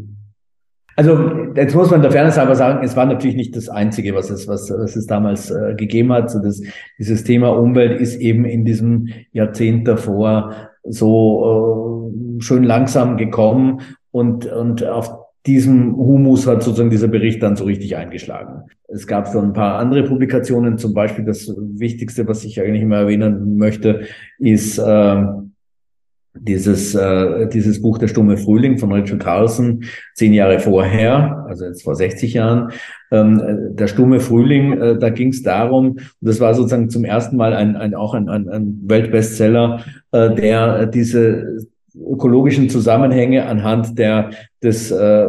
Also 1.02 1.18
jetzt 1.56 1.74
muss 1.74 1.90
man 1.90 2.04
der 2.04 2.12
Fairness 2.12 2.38
aber 2.38 2.56
sagen, 2.56 2.86
es 2.86 2.96
war 2.96 3.08
natürlich 3.08 3.36
nicht 3.36 3.56
das 3.56 3.70
Einzige, 3.70 4.14
was 4.14 4.30
es, 4.30 4.48
was, 4.48 4.70
was 4.70 4.96
es 4.96 5.08
damals 5.08 5.50
äh, 5.50 5.74
gegeben 5.74 6.14
hat. 6.14 6.30
So 6.30 6.38
das, 6.38 6.62
dieses 7.00 7.24
Thema 7.24 7.50
Umwelt 7.58 8.00
ist 8.00 8.18
eben 8.18 8.46
in 8.46 8.66
diesem 8.66 9.10
Jahrzehnt 9.32 9.88
davor 9.88 10.54
so 10.84 12.12
äh, 12.38 12.42
schön 12.44 12.64
langsam 12.64 13.18
gekommen 13.18 13.82
und, 14.12 14.46
und 14.46 14.86
auf 14.86 15.12
diesem 15.48 15.98
Humus 15.98 16.46
hat 16.46 16.62
sozusagen 16.62 16.92
dieser 16.92 17.08
Bericht 17.08 17.42
dann 17.42 17.56
so 17.56 17.64
richtig 17.64 17.96
eingeschlagen. 17.96 18.70
Es 18.88 19.08
gab 19.08 19.28
so 19.28 19.40
ein 19.40 19.54
paar 19.54 19.80
andere 19.80 20.04
Publikationen, 20.04 20.78
zum 20.78 20.94
Beispiel 20.94 21.26
das 21.26 21.52
Wichtigste, 21.58 22.28
was 22.28 22.44
ich 22.44 22.62
eigentlich 22.62 22.84
immer 22.84 22.98
erwähnen 22.98 23.58
möchte, 23.58 24.02
ist 24.38 24.78
äh, 24.78 25.24
dieses, 26.34 26.96
äh, 26.96 27.48
dieses 27.48 27.82
Buch 27.82 27.98
Der 27.98 28.08
stumme 28.08 28.38
Frühling 28.38 28.78
von 28.78 28.92
Richard 28.92 29.20
Carlson, 29.20 29.84
zehn 30.16 30.34
Jahre 30.34 30.60
vorher, 30.60 31.46
also 31.48 31.66
jetzt 31.66 31.84
vor 31.84 31.96
60 31.96 32.34
Jahren. 32.34 32.72
Ähm, 33.12 33.42
der 33.76 33.88
stumme 33.88 34.20
Frühling, 34.20 34.74
äh, 34.80 34.98
da 34.98 35.10
ging 35.10 35.30
es 35.30 35.44
darum, 35.44 35.92
und 35.92 36.02
das 36.22 36.40
war 36.40 36.54
sozusagen 36.54 36.90
zum 36.90 37.04
ersten 37.04 37.36
Mal 37.36 37.54
ein, 37.54 37.76
ein 37.76 37.96
auch 37.96 38.14
ein, 38.14 38.30
ein, 38.30 38.80
Weltbestseller, 38.84 39.84
äh, 40.12 40.34
der 40.34 40.86
diese 40.86 41.68
ökologischen 41.96 42.70
Zusammenhänge 42.70 43.46
anhand 43.46 44.00
der 44.00 44.32
des 44.64 44.90
äh, 44.92 45.28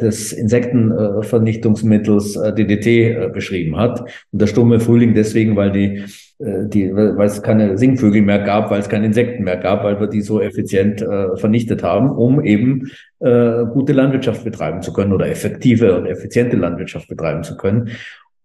des 0.00 0.32
Insektenvernichtungsmittels 0.32 2.36
äh, 2.36 2.54
DDT 2.54 2.86
äh, 2.86 3.28
beschrieben 3.32 3.76
hat 3.76 4.00
und 4.32 4.40
der 4.40 4.46
stumme 4.46 4.78
Frühling 4.80 5.12
deswegen, 5.14 5.56
weil 5.56 5.72
die 5.72 6.04
die, 6.42 6.96
weil 6.96 7.26
es 7.26 7.42
keine 7.42 7.76
Singvögel 7.76 8.22
mehr 8.22 8.38
gab, 8.38 8.70
weil 8.70 8.80
es 8.80 8.88
keine 8.88 9.04
Insekten 9.04 9.44
mehr 9.44 9.58
gab, 9.58 9.84
weil 9.84 10.00
wir 10.00 10.06
die 10.06 10.22
so 10.22 10.40
effizient 10.40 11.04
vernichtet 11.34 11.82
haben, 11.82 12.08
um 12.08 12.42
eben 12.42 12.90
äh, 13.18 13.66
gute 13.66 13.92
Landwirtschaft 13.92 14.44
betreiben 14.44 14.80
zu 14.80 14.94
können 14.94 15.12
oder 15.12 15.28
effektive 15.28 15.98
und 15.98 16.06
effiziente 16.06 16.56
Landwirtschaft 16.56 17.08
betreiben 17.08 17.42
zu 17.42 17.58
können. 17.58 17.90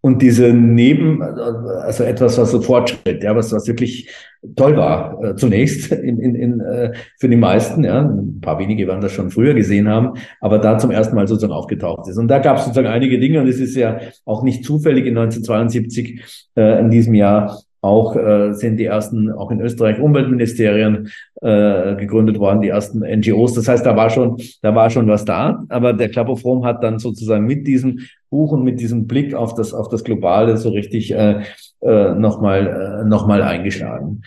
Und 0.06 0.22
diese 0.22 0.52
Neben, 0.52 1.20
also 1.20 2.04
etwas, 2.04 2.38
was 2.38 2.52
so 2.52 2.60
Fortschritt, 2.60 3.24
ja, 3.24 3.34
was, 3.34 3.50
was 3.50 3.66
wirklich 3.66 4.08
toll 4.54 4.76
war, 4.76 5.20
äh, 5.20 5.34
zunächst 5.34 5.90
in, 5.90 6.20
in, 6.20 6.36
in, 6.36 6.60
äh, 6.60 6.92
für 7.18 7.28
die 7.28 7.34
meisten, 7.34 7.82
ja, 7.82 8.02
ein 8.02 8.40
paar 8.40 8.60
wenige 8.60 8.86
werden 8.86 9.00
das 9.00 9.10
schon 9.10 9.32
früher 9.32 9.52
gesehen 9.52 9.88
haben, 9.88 10.12
aber 10.40 10.60
da 10.60 10.78
zum 10.78 10.92
ersten 10.92 11.16
Mal 11.16 11.26
sozusagen 11.26 11.52
aufgetaucht 11.52 12.08
ist. 12.08 12.18
Und 12.18 12.28
da 12.28 12.38
gab 12.38 12.58
es 12.58 12.66
sozusagen 12.66 12.86
einige 12.86 13.18
Dinge, 13.18 13.40
und 13.40 13.48
es 13.48 13.58
ist 13.58 13.74
ja 13.74 13.98
auch 14.24 14.44
nicht 14.44 14.64
zufällig 14.64 15.06
in 15.06 15.18
1972 15.18 16.22
äh, 16.54 16.78
in 16.78 16.90
diesem 16.90 17.14
Jahr 17.14 17.58
auch 17.80 18.16
äh, 18.16 18.52
sind 18.52 18.78
die 18.78 18.86
ersten, 18.86 19.30
auch 19.30 19.50
in 19.50 19.60
Österreich, 19.60 20.00
Umweltministerien 20.00 21.10
äh, 21.40 21.94
gegründet 21.96 22.38
worden, 22.38 22.60
die 22.60 22.68
ersten 22.68 23.00
NGOs. 23.00 23.54
Das 23.54 23.68
heißt, 23.68 23.84
da 23.86 23.96
war 23.96 24.10
schon, 24.10 24.36
da 24.62 24.74
war 24.74 24.90
schon 24.90 25.06
was 25.08 25.24
da. 25.24 25.64
Aber 25.68 25.92
der 25.92 26.08
Club 26.08 26.28
of 26.28 26.44
Rome 26.44 26.66
hat 26.66 26.82
dann 26.82 26.98
sozusagen 26.98 27.46
mit 27.46 27.66
diesem 27.66 28.00
Buch 28.30 28.52
und 28.52 28.64
mit 28.64 28.80
diesem 28.80 29.06
Blick 29.06 29.34
auf 29.34 29.54
das, 29.54 29.72
auf 29.72 29.88
das 29.88 30.04
Globale 30.04 30.56
so 30.56 30.70
richtig 30.70 31.12
äh, 31.12 31.42
äh, 31.80 32.14
nochmal 32.14 33.02
äh, 33.02 33.08
noch 33.08 33.28
eingeschlagen. 33.28 34.22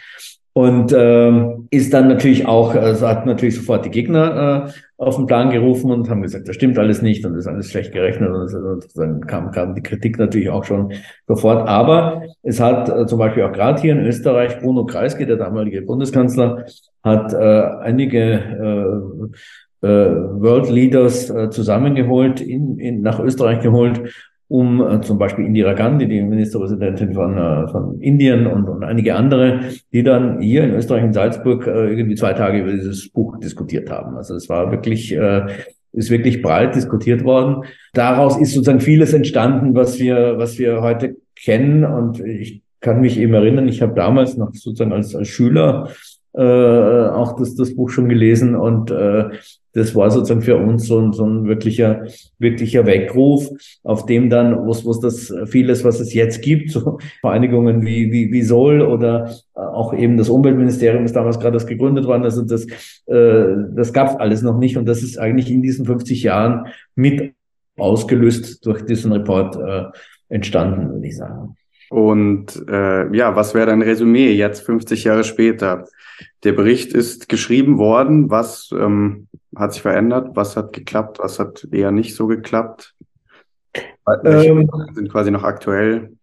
Und 0.59 0.93
ähm, 0.93 1.69
ist 1.69 1.93
dann 1.93 2.09
natürlich 2.09 2.45
auch, 2.45 2.75
also 2.75 3.07
hat 3.07 3.25
natürlich 3.25 3.55
sofort 3.55 3.85
die 3.85 3.91
Gegner 3.91 4.67
äh, 4.67 4.71
auf 4.97 5.15
den 5.15 5.25
Plan 5.25 5.51
gerufen 5.51 5.89
und 5.89 6.09
haben 6.09 6.21
gesagt, 6.21 6.49
das 6.49 6.55
stimmt 6.57 6.77
alles 6.77 7.01
nicht 7.01 7.25
und 7.25 7.31
das 7.31 7.45
ist 7.45 7.47
alles 7.47 7.71
schlecht 7.71 7.93
gerechnet. 7.93 8.29
Und, 8.29 8.53
und 8.53 8.85
dann 8.97 9.25
kam, 9.25 9.51
kam 9.51 9.73
die 9.73 9.81
Kritik 9.81 10.19
natürlich 10.19 10.49
auch 10.49 10.65
schon 10.65 10.91
sofort. 11.29 11.65
Aber 11.69 12.23
es 12.43 12.59
hat 12.59 12.89
äh, 12.89 13.05
zum 13.05 13.19
Beispiel 13.19 13.43
auch 13.43 13.53
gerade 13.53 13.81
hier 13.81 13.93
in 13.93 14.05
Österreich, 14.05 14.59
Bruno 14.59 14.85
Kreisky, 14.85 15.25
der 15.25 15.37
damalige 15.37 15.81
Bundeskanzler, 15.81 16.65
hat 17.05 17.31
äh, 17.31 17.37
einige 17.81 19.29
äh, 19.81 19.87
äh, 19.87 20.11
World 20.41 20.69
Leaders 20.69 21.29
äh, 21.29 21.49
zusammengeholt, 21.51 22.41
in, 22.41 22.79
in, 22.79 23.01
nach 23.01 23.21
Österreich 23.21 23.61
geholt 23.61 24.01
um 24.49 24.81
äh, 24.81 24.99
zum 25.01 25.19
Beispiel 25.19 25.45
Indira 25.45 25.73
Gandhi, 25.73 26.07
die 26.07 26.21
Ministerpräsidentin 26.21 27.13
von, 27.13 27.37
äh, 27.37 27.67
von 27.67 28.01
Indien 28.01 28.47
und, 28.47 28.67
und 28.67 28.83
einige 28.83 29.15
andere, 29.15 29.61
die 29.93 30.03
dann 30.03 30.41
hier 30.41 30.63
in 30.63 30.71
Österreich 30.71 31.03
in 31.03 31.13
Salzburg 31.13 31.67
äh, 31.67 31.89
irgendwie 31.89 32.15
zwei 32.15 32.33
Tage 32.33 32.59
über 32.59 32.71
dieses 32.71 33.09
Buch 33.09 33.37
diskutiert 33.39 33.91
haben. 33.91 34.17
Also 34.17 34.35
es 34.35 34.49
war 34.49 34.71
wirklich, 34.71 35.15
äh, 35.15 35.45
ist 35.93 36.09
wirklich 36.09 36.41
breit 36.41 36.75
diskutiert 36.75 37.23
worden. 37.23 37.63
Daraus 37.93 38.37
ist 38.37 38.53
sozusagen 38.53 38.81
vieles 38.81 39.13
entstanden, 39.13 39.75
was 39.75 39.99
wir, 39.99 40.39
was 40.39 40.57
wir 40.57 40.81
heute 40.81 41.17
kennen. 41.35 41.85
Und 41.85 42.19
ich 42.19 42.63
kann 42.81 43.01
mich 43.01 43.19
eben 43.19 43.35
erinnern, 43.35 43.67
ich 43.67 43.83
habe 43.83 43.93
damals 43.93 44.35
noch 44.35 44.51
sozusagen 44.53 44.93
als, 44.93 45.15
als 45.15 45.27
Schüler 45.27 45.89
äh, 46.33 46.41
auch 46.41 47.35
das, 47.37 47.55
das 47.55 47.75
Buch 47.75 47.89
schon 47.89 48.09
gelesen 48.09 48.55
und 48.55 48.91
äh, 48.91 49.29
das 49.73 49.95
war 49.95 50.09
sozusagen 50.09 50.41
für 50.41 50.57
uns 50.57 50.87
so 50.87 50.99
ein, 50.99 51.13
so 51.13 51.25
ein 51.25 51.45
wirklicher, 51.45 52.05
wirklicher 52.39 52.85
Weckruf, 52.85 53.49
auf 53.83 54.05
dem 54.05 54.29
dann, 54.29 54.67
was, 54.67 54.85
was 54.85 54.99
das 54.99 55.33
vieles, 55.45 55.83
was 55.83 55.99
es 55.99 56.13
jetzt 56.13 56.41
gibt, 56.41 56.71
so 56.71 56.97
Vereinigungen 57.21 57.85
wie, 57.85 58.11
wie, 58.11 58.31
wie 58.31 58.41
Sol 58.41 58.81
oder 58.81 59.35
auch 59.53 59.93
eben 59.93 60.17
das 60.17 60.29
Umweltministerium 60.29 61.05
ist 61.05 61.15
damals 61.15 61.39
gerade 61.39 61.53
das 61.53 61.67
gegründet 61.67 62.05
worden, 62.05 62.23
also 62.23 62.41
das, 62.41 62.65
äh, 63.05 63.55
das 63.75 63.93
gab 63.93 64.09
es 64.09 64.15
alles 64.15 64.41
noch 64.41 64.57
nicht 64.57 64.77
und 64.77 64.87
das 64.87 65.03
ist 65.03 65.17
eigentlich 65.17 65.51
in 65.51 65.61
diesen 65.61 65.85
50 65.85 66.23
Jahren 66.23 66.67
mit 66.95 67.33
ausgelöst 67.77 68.65
durch 68.65 68.85
diesen 68.85 69.11
Report 69.13 69.55
äh, 69.55 69.85
entstanden, 70.29 70.93
würde 70.93 71.07
ich 71.07 71.17
sagen. 71.17 71.55
Und 71.89 72.67
äh, 72.67 73.15
ja, 73.15 73.35
was 73.35 73.53
wäre 73.53 73.67
dein 73.67 73.81
Resümee 73.81 74.31
jetzt 74.31 74.61
50 74.61 75.03
Jahre 75.03 75.23
später? 75.23 75.85
Der 76.43 76.53
Bericht 76.53 76.93
ist 76.93 77.29
geschrieben 77.29 77.77
worden. 77.77 78.29
Was 78.29 78.69
ähm, 78.71 79.27
hat 79.55 79.73
sich 79.73 79.81
verändert? 79.81 80.35
Was 80.35 80.55
hat 80.55 80.73
geklappt? 80.73 81.19
Was 81.19 81.39
hat 81.39 81.67
eher 81.71 81.91
nicht 81.91 82.15
so 82.15 82.27
geklappt? 82.27 82.93
Ähm, 84.23 84.69
sind 84.93 85.11
quasi 85.11 85.31
noch 85.31 85.43
aktuell? 85.43 86.13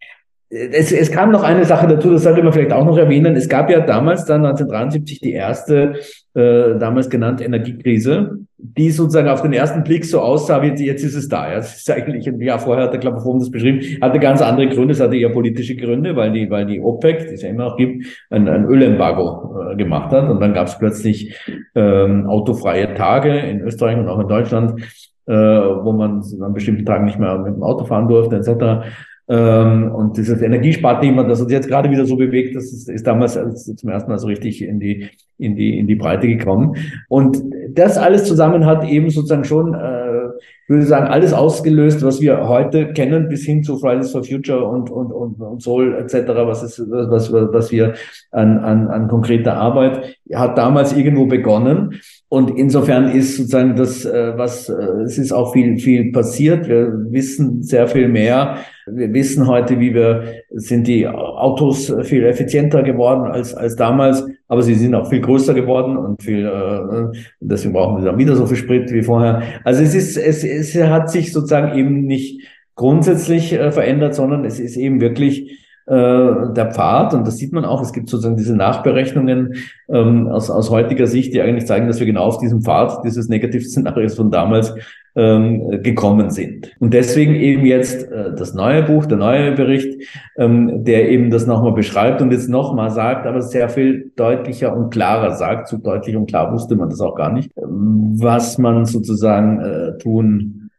Es, 0.48 0.92
es 0.92 1.10
kam 1.10 1.32
noch 1.32 1.42
eine 1.42 1.64
Sache 1.64 1.88
dazu, 1.88 2.12
das 2.12 2.22
sollte 2.22 2.40
man 2.40 2.52
vielleicht 2.52 2.72
auch 2.72 2.84
noch 2.84 2.96
erwähnen. 2.96 3.34
Es 3.34 3.48
gab 3.48 3.68
ja 3.68 3.80
damals 3.80 4.26
dann 4.26 4.44
1973 4.46 5.20
die 5.20 5.32
erste, 5.32 5.94
äh, 6.34 6.78
damals 6.78 7.10
genannte 7.10 7.42
Energiekrise, 7.42 8.38
die 8.56 8.90
sozusagen 8.92 9.28
auf 9.28 9.42
den 9.42 9.52
ersten 9.52 9.82
Blick 9.82 10.04
so 10.04 10.20
aussah, 10.20 10.62
wie 10.62 10.68
jetzt 10.84 11.02
ist 11.02 11.16
es 11.16 11.28
da. 11.28 11.50
Ja, 11.50 11.58
es 11.58 11.78
ist 11.78 11.90
eigentlich 11.90 12.28
ein 12.28 12.40
Jahr 12.40 12.60
vorher 12.60 12.84
hat 12.84 12.92
der 12.92 13.00
Klapperform 13.00 13.40
das 13.40 13.50
beschrieben, 13.50 14.00
hatte 14.00 14.20
ganz 14.20 14.40
andere 14.40 14.68
Gründe, 14.68 14.92
es 14.92 15.00
hatte 15.00 15.16
eher 15.16 15.30
politische 15.30 15.74
Gründe, 15.74 16.14
weil 16.14 16.30
die, 16.30 16.48
weil 16.48 16.64
die 16.66 16.80
OPEC, 16.80 17.26
die 17.26 17.34
es 17.34 17.42
ja 17.42 17.48
immer 17.48 17.64
noch 17.64 17.76
gibt, 17.76 18.06
ein, 18.30 18.48
ein 18.48 18.66
Ölembargo 18.66 19.72
äh, 19.72 19.76
gemacht 19.76 20.12
hat. 20.12 20.30
Und 20.30 20.40
dann 20.40 20.54
gab 20.54 20.68
es 20.68 20.78
plötzlich 20.78 21.36
ähm, 21.74 22.26
autofreie 22.26 22.94
Tage 22.94 23.36
in 23.36 23.62
Österreich 23.62 23.98
und 23.98 24.08
auch 24.08 24.20
in 24.20 24.28
Deutschland, 24.28 24.80
äh, 25.26 25.32
wo 25.32 25.92
man 25.92 26.22
an 26.40 26.54
bestimmten 26.54 26.86
Tagen 26.86 27.04
nicht 27.04 27.18
mehr 27.18 27.36
mit 27.38 27.56
dem 27.56 27.62
Auto 27.64 27.84
fahren 27.84 28.06
durfte, 28.06 28.36
etc. 28.36 28.86
Ähm, 29.28 29.92
und 29.92 30.16
dieses 30.16 30.40
Energiesparthema, 30.40 31.24
das 31.24 31.40
uns 31.40 31.50
jetzt 31.50 31.68
gerade 31.68 31.90
wieder 31.90 32.06
so 32.06 32.16
bewegt, 32.16 32.54
das 32.54 32.66
ist, 32.72 32.88
ist 32.88 33.06
damals 33.06 33.34
zum 33.34 33.90
ersten 33.90 34.10
Mal 34.10 34.18
so 34.18 34.28
richtig 34.28 34.62
in 34.62 34.78
die, 34.78 35.08
in 35.38 35.56
die, 35.56 35.78
in 35.78 35.86
die 35.86 35.96
Breite 35.96 36.28
gekommen. 36.28 36.76
Und 37.08 37.42
das 37.70 37.98
alles 37.98 38.24
zusammen 38.24 38.66
hat 38.66 38.88
eben 38.88 39.10
sozusagen 39.10 39.44
schon, 39.44 39.74
äh, 39.74 40.25
ich 40.38 40.68
würde 40.68 40.86
sagen, 40.86 41.06
alles 41.06 41.32
ausgelöst, 41.32 42.02
was 42.02 42.20
wir 42.20 42.48
heute 42.48 42.92
kennen, 42.92 43.28
bis 43.28 43.44
hin 43.44 43.62
zu 43.62 43.78
Fridays 43.78 44.10
for 44.10 44.24
Future 44.24 44.66
und, 44.66 44.90
und, 44.90 45.12
und, 45.12 45.40
und 45.40 45.62
Soul 45.62 45.94
etc., 45.94 46.28
was, 46.28 46.62
ist, 46.62 46.80
was, 46.88 47.32
was 47.32 47.70
wir 47.70 47.94
an, 48.32 48.58
an, 48.58 48.88
an 48.88 49.08
konkreter 49.08 49.54
Arbeit, 49.54 50.16
hat 50.34 50.58
damals 50.58 50.96
irgendwo 50.96 51.26
begonnen. 51.26 52.00
Und 52.28 52.50
insofern 52.50 53.10
ist 53.10 53.36
sozusagen 53.36 53.76
das, 53.76 54.04
äh, 54.04 54.36
was, 54.36 54.68
äh, 54.68 54.74
es 55.04 55.18
ist 55.18 55.32
auch 55.32 55.52
viel, 55.52 55.78
viel 55.78 56.10
passiert. 56.10 56.68
Wir 56.68 56.92
wissen 57.10 57.62
sehr 57.62 57.86
viel 57.86 58.08
mehr 58.08 58.58
wir 58.86 59.12
wissen 59.12 59.46
heute, 59.46 59.80
wie 59.80 59.94
wir, 59.94 60.42
sind 60.50 60.86
die 60.86 61.08
Autos 61.08 61.92
viel 62.04 62.24
effizienter 62.24 62.82
geworden 62.82 63.30
als, 63.30 63.52
als 63.54 63.74
damals. 63.74 64.24
Aber 64.48 64.62
sie 64.62 64.74
sind 64.74 64.94
auch 64.94 65.08
viel 65.08 65.20
größer 65.20 65.54
geworden 65.54 65.96
und 65.96 66.22
viel, 66.22 66.46
äh, 66.46 67.18
deswegen 67.40 67.72
brauchen 67.72 67.98
wir 67.98 68.04
dann 68.04 68.18
wieder 68.18 68.36
so 68.36 68.46
viel 68.46 68.56
Sprit 68.56 68.92
wie 68.92 69.02
vorher. 69.02 69.42
Also 69.64 69.82
es 69.82 69.94
ist, 69.94 70.16
es, 70.16 70.44
es 70.44 70.74
hat 70.76 71.10
sich 71.10 71.32
sozusagen 71.32 71.76
eben 71.76 72.04
nicht 72.04 72.42
grundsätzlich 72.74 73.52
äh, 73.52 73.72
verändert, 73.72 74.14
sondern 74.14 74.44
es 74.44 74.60
ist 74.60 74.76
eben 74.76 75.00
wirklich 75.00 75.50
äh, 75.86 76.52
der 76.52 76.70
Pfad, 76.72 77.14
und 77.14 77.26
das 77.26 77.38
sieht 77.38 77.52
man 77.52 77.64
auch, 77.64 77.80
es 77.82 77.92
gibt 77.92 78.08
sozusagen 78.08 78.36
diese 78.36 78.56
Nachberechnungen 78.56 79.54
ähm, 79.88 80.28
aus, 80.28 80.50
aus 80.50 80.70
heutiger 80.70 81.06
Sicht, 81.06 81.32
die 81.32 81.40
eigentlich 81.40 81.66
zeigen, 81.66 81.86
dass 81.86 82.00
wir 82.00 82.06
genau 82.06 82.24
auf 82.24 82.38
diesem 82.38 82.62
Pfad 82.62 83.04
dieses 83.04 83.28
Negativszenarios 83.28 84.14
von 84.14 84.30
damals 84.30 84.74
ähm, 85.16 85.82
gekommen 85.82 86.30
sind. 86.30 86.74
Und 86.78 86.92
deswegen 86.92 87.34
eben 87.34 87.64
jetzt 87.64 88.10
äh, 88.10 88.34
das 88.36 88.54
neue 88.54 88.82
Buch, 88.82 89.06
der 89.06 89.16
neue 89.16 89.52
Bericht, 89.52 90.02
ähm, 90.36 90.84
der 90.84 91.08
eben 91.10 91.30
das 91.30 91.46
nochmal 91.46 91.72
beschreibt 91.72 92.20
und 92.20 92.32
jetzt 92.32 92.48
nochmal 92.48 92.90
sagt, 92.90 93.26
aber 93.26 93.40
sehr 93.40 93.68
viel 93.68 94.12
deutlicher 94.14 94.76
und 94.76 94.90
klarer 94.90 95.34
sagt, 95.34 95.68
zu 95.68 95.78
deutlich 95.78 96.16
und 96.16 96.26
klar 96.28 96.52
wusste 96.52 96.76
man 96.76 96.90
das 96.90 97.00
auch 97.00 97.14
gar 97.14 97.32
nicht, 97.32 97.50
was 97.56 98.58
man 98.58 98.84
sozusagen 98.84 99.60
äh, 99.60 99.98
tun 99.98 100.70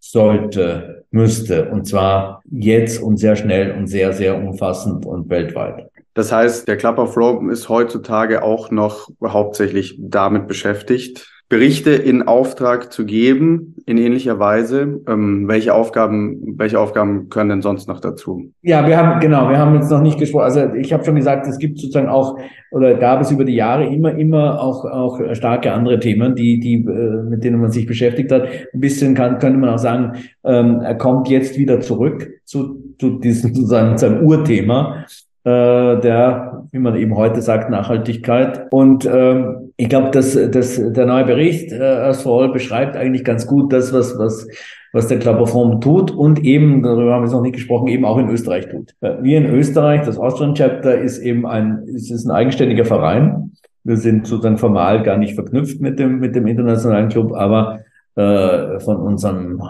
sollte, 0.00 1.04
müsste. 1.10 1.70
Und 1.70 1.86
zwar 1.86 2.42
jetzt 2.50 3.00
und 3.00 3.18
sehr 3.18 3.36
schnell 3.36 3.72
und 3.72 3.86
sehr, 3.86 4.12
sehr 4.12 4.36
umfassend 4.36 5.06
und 5.06 5.30
weltweit. 5.30 5.88
Das 6.14 6.32
heißt, 6.32 6.66
der 6.66 6.76
Club 6.76 6.98
of 6.98 7.16
Rome 7.16 7.52
ist 7.52 7.68
heutzutage 7.68 8.42
auch 8.42 8.72
noch 8.72 9.08
hauptsächlich 9.24 9.96
damit 10.00 10.48
beschäftigt, 10.48 11.30
Berichte 11.48 11.92
in 11.92 12.28
Auftrag 12.28 12.92
zu 12.92 13.06
geben, 13.06 13.76
in 13.86 13.96
ähnlicher 13.96 14.38
Weise. 14.38 15.00
Ähm, 15.08 15.48
welche 15.48 15.72
Aufgaben, 15.72 16.58
welche 16.58 16.78
Aufgaben 16.78 17.30
können 17.30 17.48
denn 17.48 17.62
sonst 17.62 17.88
noch 17.88 18.00
dazu? 18.00 18.52
Ja, 18.60 18.86
wir 18.86 18.98
haben, 18.98 19.18
genau, 19.20 19.48
wir 19.48 19.56
haben 19.56 19.74
jetzt 19.74 19.90
noch 19.90 20.02
nicht 20.02 20.18
gesprochen. 20.18 20.44
Also 20.44 20.74
ich 20.74 20.92
habe 20.92 21.06
schon 21.06 21.14
gesagt, 21.14 21.46
es 21.46 21.58
gibt 21.58 21.78
sozusagen 21.78 22.08
auch, 22.08 22.38
oder 22.70 22.94
gab 22.96 23.22
es 23.22 23.30
über 23.30 23.46
die 23.46 23.54
Jahre 23.54 23.86
immer, 23.86 24.14
immer 24.14 24.60
auch, 24.60 24.84
auch 24.84 25.18
starke 25.32 25.72
andere 25.72 25.98
Themen, 25.98 26.34
die, 26.34 26.60
die, 26.60 26.74
äh, 26.74 27.22
mit 27.22 27.42
denen 27.42 27.62
man 27.62 27.70
sich 27.70 27.86
beschäftigt 27.86 28.30
hat. 28.30 28.46
Ein 28.74 28.80
bisschen 28.80 29.14
kann, 29.14 29.38
könnte 29.38 29.58
man 29.58 29.70
auch 29.70 29.78
sagen, 29.78 30.18
ähm, 30.44 30.82
er 30.82 30.96
kommt 30.96 31.30
jetzt 31.30 31.56
wieder 31.56 31.80
zurück 31.80 32.28
zu, 32.44 32.94
zu 32.98 33.18
diesem, 33.20 33.54
sozusagen, 33.54 33.96
seinem 33.96 34.26
Urthema 34.26 35.06
äh, 35.44 36.00
der, 36.00 36.66
wie 36.72 36.78
man 36.78 36.94
eben 36.96 37.16
heute 37.16 37.40
sagt, 37.40 37.70
Nachhaltigkeit. 37.70 38.66
Und 38.70 39.08
ähm, 39.10 39.67
ich 39.80 39.88
glaube, 39.88 40.10
dass, 40.10 40.34
dass 40.50 40.74
der 40.92 41.06
neue 41.06 41.24
Bericht 41.24 41.70
äh, 41.70 42.12
Saul 42.12 42.52
beschreibt 42.52 42.96
eigentlich 42.96 43.22
ganz 43.22 43.46
gut 43.46 43.72
das, 43.72 43.92
was, 43.92 44.18
was, 44.18 44.48
was 44.92 45.06
der 45.06 45.20
Klapperform 45.20 45.80
tut 45.80 46.10
und 46.10 46.42
eben, 46.44 46.82
darüber 46.82 47.14
haben 47.14 47.24
wir 47.24 47.30
noch 47.30 47.42
nicht 47.42 47.54
gesprochen, 47.54 47.86
eben 47.86 48.04
auch 48.04 48.18
in 48.18 48.28
Österreich 48.28 48.68
tut. 48.68 48.94
Äh, 49.00 49.22
wir 49.22 49.38
in 49.38 49.46
Österreich, 49.46 50.02
das 50.04 50.18
Austrian 50.18 50.54
Chapter 50.54 50.98
ist 50.98 51.20
eben 51.20 51.46
ein, 51.46 51.84
ist, 51.86 52.10
ist 52.10 52.24
ein 52.24 52.32
eigenständiger 52.32 52.84
Verein. 52.84 53.52
Wir 53.84 53.96
sind 53.96 54.26
sozusagen 54.26 54.58
formal 54.58 55.04
gar 55.04 55.16
nicht 55.16 55.36
verknüpft 55.36 55.80
mit 55.80 56.00
dem, 56.00 56.18
mit 56.18 56.34
dem 56.34 56.48
internationalen 56.48 57.08
Club, 57.08 57.32
aber 57.32 57.78
äh, 58.16 58.80
von 58.80 58.96
unserem 58.96 59.62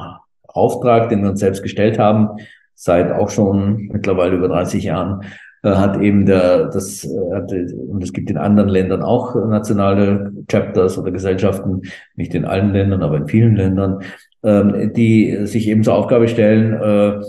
Auftrag, 0.46 1.10
den 1.10 1.22
wir 1.22 1.30
uns 1.30 1.40
selbst 1.40 1.62
gestellt 1.62 1.98
haben, 1.98 2.30
seit 2.74 3.12
auch 3.12 3.28
schon 3.28 3.90
mittlerweile 3.92 4.36
über 4.36 4.48
30 4.48 4.84
Jahren, 4.84 5.20
hat 5.62 6.00
eben 6.00 6.26
der, 6.26 6.66
das, 6.66 7.04
äh, 7.04 7.34
hat, 7.34 7.52
und 7.52 8.02
es 8.02 8.12
gibt 8.12 8.30
in 8.30 8.36
anderen 8.36 8.68
Ländern 8.68 9.02
auch 9.02 9.34
nationale 9.34 10.32
Chapters 10.48 10.98
oder 10.98 11.10
Gesellschaften, 11.10 11.82
nicht 12.16 12.34
in 12.34 12.44
allen 12.44 12.72
Ländern, 12.72 13.02
aber 13.02 13.16
in 13.16 13.28
vielen 13.28 13.56
Ländern, 13.56 14.02
ähm, 14.42 14.92
die 14.94 15.46
sich 15.46 15.68
eben 15.68 15.82
zur 15.82 15.94
Aufgabe 15.94 16.28
stellen, 16.28 16.74
äh, 16.74 17.20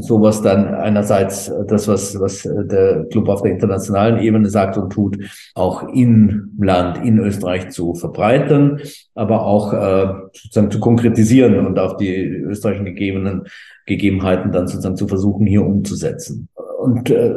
sowas 0.00 0.42
dann 0.42 0.74
einerseits 0.74 1.52
das, 1.68 1.86
was, 1.86 2.18
was 2.18 2.42
der 2.42 3.04
Club 3.10 3.28
auf 3.28 3.42
der 3.42 3.52
internationalen 3.52 4.18
Ebene 4.18 4.48
sagt 4.48 4.76
und 4.76 4.90
tut, 4.90 5.18
auch 5.54 5.88
im 5.94 6.56
Land, 6.58 7.04
in 7.04 7.18
Österreich 7.18 7.70
zu 7.70 7.94
verbreiten, 7.94 8.80
aber 9.14 9.42
auch 9.42 9.72
äh, 9.72 10.14
sozusagen 10.32 10.72
zu 10.72 10.80
konkretisieren 10.80 11.64
und 11.64 11.78
auf 11.78 11.96
die 11.96 12.16
österreichischen 12.16 12.86
gegebenen 12.86 13.44
Gegebenheiten 13.86 14.50
dann 14.50 14.66
sozusagen 14.66 14.96
zu 14.96 15.06
versuchen, 15.06 15.46
hier 15.46 15.64
umzusetzen 15.64 16.48
und 16.78 17.10
äh, 17.10 17.34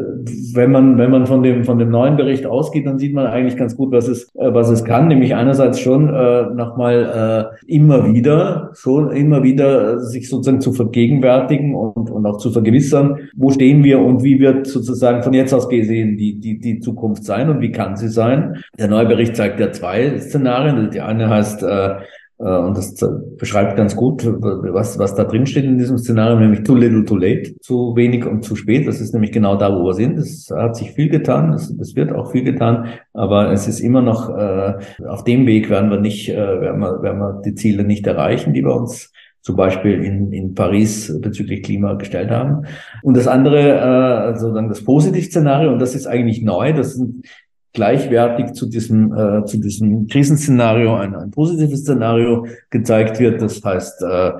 wenn 0.53 0.71
man 0.71 0.97
wenn 0.97 1.11
man 1.11 1.25
von 1.25 1.43
dem 1.43 1.63
von 1.63 1.79
dem 1.79 1.89
neuen 1.89 2.15
Bericht 2.15 2.45
ausgeht, 2.45 2.85
dann 2.85 2.99
sieht 2.99 3.13
man 3.13 3.25
eigentlich 3.25 3.57
ganz 3.57 3.75
gut, 3.75 3.91
was 3.91 4.07
es 4.07 4.33
äh, 4.35 4.53
was 4.53 4.69
es 4.69 4.83
kann, 4.83 5.07
nämlich 5.07 5.35
einerseits 5.35 5.79
schon 5.79 6.13
äh, 6.13 6.43
nochmal 6.53 7.51
äh, 7.67 7.73
immer 7.73 8.13
wieder 8.13 8.71
schon 8.73 9.11
immer 9.11 9.43
wieder 9.43 9.99
sich 9.99 10.29
sozusagen 10.29 10.61
zu 10.61 10.73
vergegenwärtigen 10.73 11.75
und 11.75 12.09
und 12.09 12.25
auch 12.25 12.37
zu 12.37 12.51
vergewissern, 12.51 13.17
wo 13.35 13.49
stehen 13.49 13.83
wir 13.83 13.99
und 13.99 14.23
wie 14.23 14.39
wird 14.39 14.67
sozusagen 14.67 15.23
von 15.23 15.33
jetzt 15.33 15.53
aus 15.53 15.67
gesehen 15.67 16.17
die 16.17 16.39
die 16.39 16.59
die 16.59 16.79
Zukunft 16.79 17.25
sein 17.25 17.49
und 17.49 17.61
wie 17.61 17.71
kann 17.71 17.95
sie 17.95 18.09
sein. 18.09 18.57
Der 18.79 18.87
neue 18.87 19.07
Bericht 19.07 19.35
zeigt 19.35 19.59
ja 19.59 19.71
zwei 19.71 20.17
Szenarien. 20.19 20.89
Die 20.91 21.01
eine 21.01 21.29
heißt 21.29 21.63
äh, 21.63 21.81
äh, 21.81 21.95
und 22.41 22.75
das 22.75 22.95
beschreibt 23.37 23.77
ganz 23.77 23.95
gut, 23.95 24.25
was, 24.25 24.97
was 24.97 25.13
da 25.13 25.25
drin 25.25 25.45
steht 25.45 25.63
in 25.63 25.77
diesem 25.77 25.99
Szenario, 25.99 26.39
nämlich 26.39 26.63
too 26.63 26.75
little, 26.75 27.05
too 27.05 27.17
late, 27.17 27.55
zu 27.59 27.95
wenig 27.95 28.25
und 28.25 28.43
zu 28.43 28.55
spät. 28.55 28.87
Das 28.87 28.99
ist 28.99 29.13
nämlich 29.13 29.31
genau 29.31 29.55
da, 29.57 29.71
wo 29.71 29.85
wir 29.85 29.93
sind. 29.93 30.17
Es 30.17 30.49
hat 30.49 30.75
sich 30.75 30.91
viel 30.91 31.09
getan, 31.09 31.53
es, 31.53 31.69
es 31.69 31.95
wird 31.95 32.11
auch 32.11 32.31
viel 32.31 32.43
getan, 32.43 32.87
aber 33.13 33.51
es 33.51 33.67
ist 33.67 33.79
immer 33.79 34.01
noch, 34.01 34.35
äh, 34.35 34.73
auf 35.07 35.23
dem 35.23 35.45
Weg 35.45 35.69
werden 35.69 35.91
wir 35.91 35.99
nicht, 35.99 36.29
äh, 36.29 36.35
werden, 36.35 36.79
wir, 36.79 37.03
werden 37.03 37.19
wir 37.19 37.41
die 37.45 37.53
Ziele 37.53 37.83
nicht 37.83 38.07
erreichen, 38.07 38.53
die 38.53 38.63
wir 38.63 38.75
uns 38.75 39.11
zum 39.41 39.55
Beispiel 39.55 40.03
in, 40.03 40.31
in 40.33 40.55
Paris 40.55 41.15
bezüglich 41.21 41.61
Klima 41.61 41.93
gestellt 41.93 42.31
haben. 42.31 42.65
Und 43.03 43.17
das 43.17 43.27
andere, 43.27 44.33
äh, 44.35 44.53
dann 44.53 44.69
das 44.69 44.83
Positivszenario, 44.83 45.71
und 45.71 45.79
das 45.79 45.93
ist 45.93 46.07
eigentlich 46.07 46.41
neu, 46.41 46.73
das 46.73 46.95
sind 46.95 47.25
gleichwertig 47.73 48.53
zu 48.53 48.67
diesem, 48.67 49.13
äh, 49.13 49.45
zu 49.45 49.59
diesem 49.59 50.07
Krisenszenario 50.07 50.95
ein, 50.95 51.15
ein 51.15 51.31
positives 51.31 51.81
Szenario 51.81 52.45
gezeigt 52.69 53.19
wird. 53.19 53.41
Das 53.41 53.63
heißt, 53.63 54.03
äh, 54.03 54.31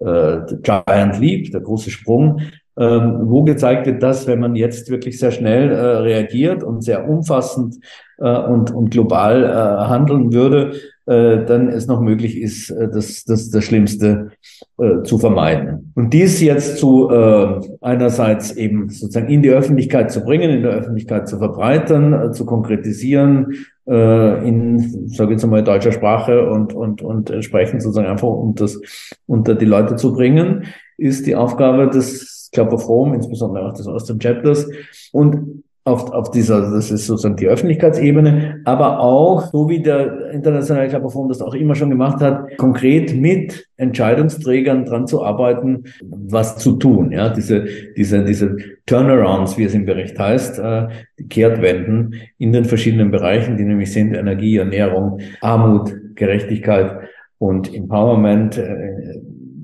äh, 0.00 0.40
Giant 0.62 1.18
Leap, 1.20 1.50
der 1.52 1.60
große 1.60 1.90
Sprung, 1.90 2.40
ähm, 2.78 3.20
wo 3.24 3.42
gezeigt 3.42 3.86
wird, 3.86 4.02
dass 4.02 4.26
wenn 4.26 4.40
man 4.40 4.56
jetzt 4.56 4.90
wirklich 4.90 5.18
sehr 5.18 5.32
schnell 5.32 5.70
äh, 5.70 5.76
reagiert 5.76 6.62
und 6.62 6.82
sehr 6.82 7.08
umfassend 7.08 7.76
äh, 8.18 8.38
und, 8.38 8.70
und 8.70 8.90
global 8.90 9.44
äh, 9.44 9.88
handeln 9.88 10.32
würde, 10.32 10.72
dann 11.10 11.68
es 11.68 11.86
noch 11.86 12.00
möglich 12.00 12.40
ist, 12.40 12.70
äh, 12.70 12.88
das, 12.88 13.24
das, 13.24 13.50
das 13.50 13.64
Schlimmste 13.64 14.30
äh, 14.78 15.02
zu 15.02 15.18
vermeiden. 15.18 15.92
Und 15.96 16.12
dies 16.12 16.40
jetzt 16.40 16.78
zu 16.78 17.10
äh, 17.10 17.60
einerseits 17.80 18.52
eben 18.52 18.88
sozusagen 18.88 19.28
in 19.28 19.42
die 19.42 19.50
Öffentlichkeit 19.50 20.12
zu 20.12 20.22
bringen, 20.22 20.50
in 20.50 20.62
der 20.62 20.72
Öffentlichkeit 20.72 21.28
zu 21.28 21.38
verbreitern, 21.38 22.12
äh, 22.12 22.30
zu 22.32 22.46
konkretisieren, 22.46 23.54
äh, 23.88 24.48
in, 24.48 25.08
sage 25.08 25.32
ich 25.32 25.40
jetzt 25.40 25.50
mal, 25.50 25.64
deutscher 25.64 25.92
Sprache 25.92 26.48
und, 26.48 26.72
und, 26.72 27.02
und 27.02 27.30
entsprechend 27.30 27.82
sozusagen 27.82 28.08
einfach 28.08 28.28
um 28.28 28.54
das 28.54 28.80
unter 29.26 29.56
die 29.56 29.64
Leute 29.66 29.96
zu 29.96 30.14
bringen, 30.14 30.66
ist 30.96 31.26
die 31.26 31.34
Aufgabe 31.34 31.88
des 31.88 32.50
Club 32.52 32.72
of 32.72 32.88
Rome, 32.88 33.16
insbesondere 33.16 33.66
auch 33.66 33.72
des 33.72 33.86
Austrian 33.86 34.20
Chapters. 34.20 34.68
Und 35.12 35.64
auf, 35.84 36.12
auf 36.12 36.30
dieser, 36.30 36.70
das 36.70 36.90
ist 36.90 37.06
sozusagen 37.06 37.36
die 37.36 37.48
Öffentlichkeitsebene, 37.48 38.60
aber 38.64 39.00
auch, 39.00 39.46
so 39.50 39.68
wie 39.68 39.82
der 39.82 40.30
Internationale 40.30 40.88
Körperfonds 40.88 41.38
das 41.38 41.46
auch 41.46 41.54
immer 41.54 41.74
schon 41.74 41.88
gemacht 41.88 42.20
hat, 42.20 42.56
konkret 42.58 43.14
mit 43.14 43.66
Entscheidungsträgern 43.78 44.84
dran 44.84 45.06
zu 45.06 45.24
arbeiten, 45.24 45.84
was 46.02 46.58
zu 46.58 46.72
tun. 46.72 47.12
Ja, 47.12 47.30
diese, 47.30 47.66
diese, 47.96 48.24
diese 48.24 48.56
Turnarounds, 48.84 49.56
wie 49.56 49.64
es 49.64 49.74
im 49.74 49.86
Bericht 49.86 50.18
heißt, 50.18 50.58
äh, 50.58 50.88
die 51.18 51.28
Kehrtwenden 51.28 52.14
in 52.36 52.52
den 52.52 52.66
verschiedenen 52.66 53.10
Bereichen, 53.10 53.56
die 53.56 53.64
nämlich 53.64 53.90
sind 53.92 54.14
Energie, 54.14 54.58
Ernährung, 54.58 55.20
Armut, 55.40 55.94
Gerechtigkeit 56.14 57.08
und 57.38 57.74
Empowerment, 57.74 58.58
äh, 58.58 59.20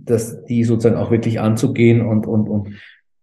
dass 0.07 0.45
die 0.45 0.65
sozusagen 0.65 0.97
auch 0.97 1.11
wirklich 1.11 1.41
anzugehen 1.41 2.01
und, 2.01 2.27
und, 2.27 2.49
und 2.49 2.69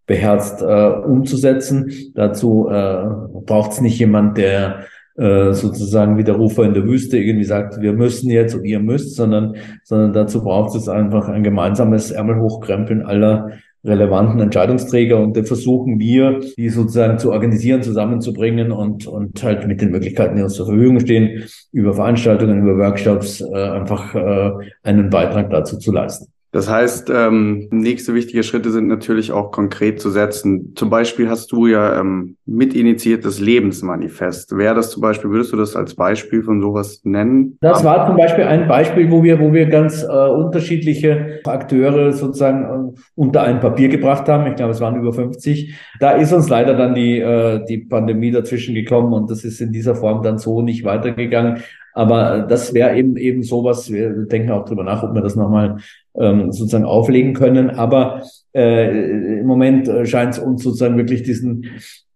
beherzt 0.06 0.62
äh, 0.62 0.64
umzusetzen. 0.64 1.90
Dazu 2.14 2.68
äh, 2.68 3.04
braucht 3.44 3.72
es 3.72 3.80
nicht 3.80 3.98
jemand, 3.98 4.36
der 4.38 4.84
äh, 5.16 5.52
sozusagen 5.52 6.18
wie 6.18 6.24
der 6.24 6.34
Rufer 6.34 6.64
in 6.64 6.74
der 6.74 6.84
Wüste 6.84 7.18
irgendwie 7.18 7.44
sagt, 7.44 7.80
wir 7.80 7.92
müssen 7.92 8.30
jetzt 8.30 8.54
und 8.54 8.64
ihr 8.64 8.80
müsst, 8.80 9.14
sondern, 9.14 9.54
sondern 9.84 10.12
dazu 10.12 10.42
braucht 10.42 10.74
es 10.74 10.88
einfach 10.88 11.28
ein 11.28 11.44
gemeinsames 11.44 12.10
Ärmelhochkrempeln 12.10 13.02
aller 13.02 13.52
relevanten 13.84 14.40
Entscheidungsträger 14.40 15.18
und 15.18 15.36
da 15.36 15.44
versuchen 15.44 16.00
wir, 16.00 16.40
die 16.56 16.70
sozusagen 16.70 17.18
zu 17.18 17.32
organisieren, 17.32 17.82
zusammenzubringen 17.82 18.72
und, 18.72 19.06
und 19.06 19.42
halt 19.42 19.68
mit 19.68 19.82
den 19.82 19.90
Möglichkeiten, 19.90 20.36
die 20.36 20.42
uns 20.42 20.54
zur 20.54 20.66
Verfügung 20.66 21.00
stehen, 21.00 21.44
über 21.70 21.92
Veranstaltungen, 21.92 22.62
über 22.62 22.78
Workshops 22.78 23.42
äh, 23.42 23.54
einfach 23.54 24.14
äh, 24.14 24.52
einen 24.82 25.10
Beitrag 25.10 25.50
dazu 25.50 25.78
zu 25.78 25.92
leisten. 25.92 26.33
Das 26.54 26.70
heißt, 26.70 27.10
ähm, 27.12 27.66
nächste 27.72 28.14
wichtige 28.14 28.44
Schritte 28.44 28.70
sind 28.70 28.86
natürlich 28.86 29.32
auch 29.32 29.50
konkret 29.50 30.00
zu 30.00 30.08
setzen. 30.10 30.72
Zum 30.76 30.88
Beispiel 30.88 31.28
hast 31.28 31.50
du 31.50 31.66
ja 31.66 31.98
ähm, 31.98 32.36
mitinitiiert 32.46 33.24
das 33.24 33.40
Lebensmanifest. 33.40 34.56
Wäre 34.56 34.76
das 34.76 34.90
zum 34.90 35.02
Beispiel, 35.02 35.30
würdest 35.30 35.52
du 35.52 35.56
das 35.56 35.74
als 35.74 35.96
Beispiel 35.96 36.44
von 36.44 36.60
sowas 36.60 37.00
nennen? 37.02 37.58
Das 37.60 37.82
war 37.82 38.06
zum 38.06 38.16
Beispiel 38.16 38.44
ein 38.44 38.68
Beispiel, 38.68 39.10
wo 39.10 39.24
wir, 39.24 39.40
wo 39.40 39.52
wir 39.52 39.66
ganz 39.66 40.04
äh, 40.04 40.06
unterschiedliche 40.06 41.40
Akteure 41.44 42.12
sozusagen 42.12 42.92
äh, 42.94 43.00
unter 43.16 43.42
ein 43.42 43.58
Papier 43.58 43.88
gebracht 43.88 44.28
haben. 44.28 44.46
Ich 44.46 44.54
glaube, 44.54 44.70
es 44.70 44.80
waren 44.80 44.94
über 44.94 45.12
50. 45.12 45.74
Da 45.98 46.12
ist 46.12 46.32
uns 46.32 46.48
leider 46.48 46.74
dann 46.74 46.94
die, 46.94 47.18
äh, 47.18 47.64
die 47.64 47.78
Pandemie 47.78 48.30
dazwischen 48.30 48.76
gekommen 48.76 49.12
und 49.12 49.28
das 49.28 49.42
ist 49.42 49.60
in 49.60 49.72
dieser 49.72 49.96
Form 49.96 50.22
dann 50.22 50.38
so 50.38 50.62
nicht 50.62 50.84
weitergegangen. 50.84 51.64
Aber 51.94 52.46
das 52.48 52.74
wäre 52.74 52.96
eben 52.96 53.16
eben 53.16 53.42
sowas. 53.42 53.90
Wir 53.90 54.10
denken 54.10 54.50
auch 54.50 54.64
drüber 54.64 54.82
nach, 54.82 55.02
ob 55.02 55.14
wir 55.14 55.22
das 55.22 55.36
nochmal 55.36 55.78
ähm, 56.18 56.52
sozusagen 56.52 56.84
auflegen 56.84 57.34
können. 57.34 57.70
Aber 57.70 58.22
äh, 58.54 59.40
im 59.40 59.46
Moment 59.46 59.88
äh, 59.88 60.06
scheint 60.06 60.34
es 60.34 60.38
uns 60.38 60.62
sozusagen 60.62 60.96
wirklich 60.96 61.22
diesen 61.22 61.66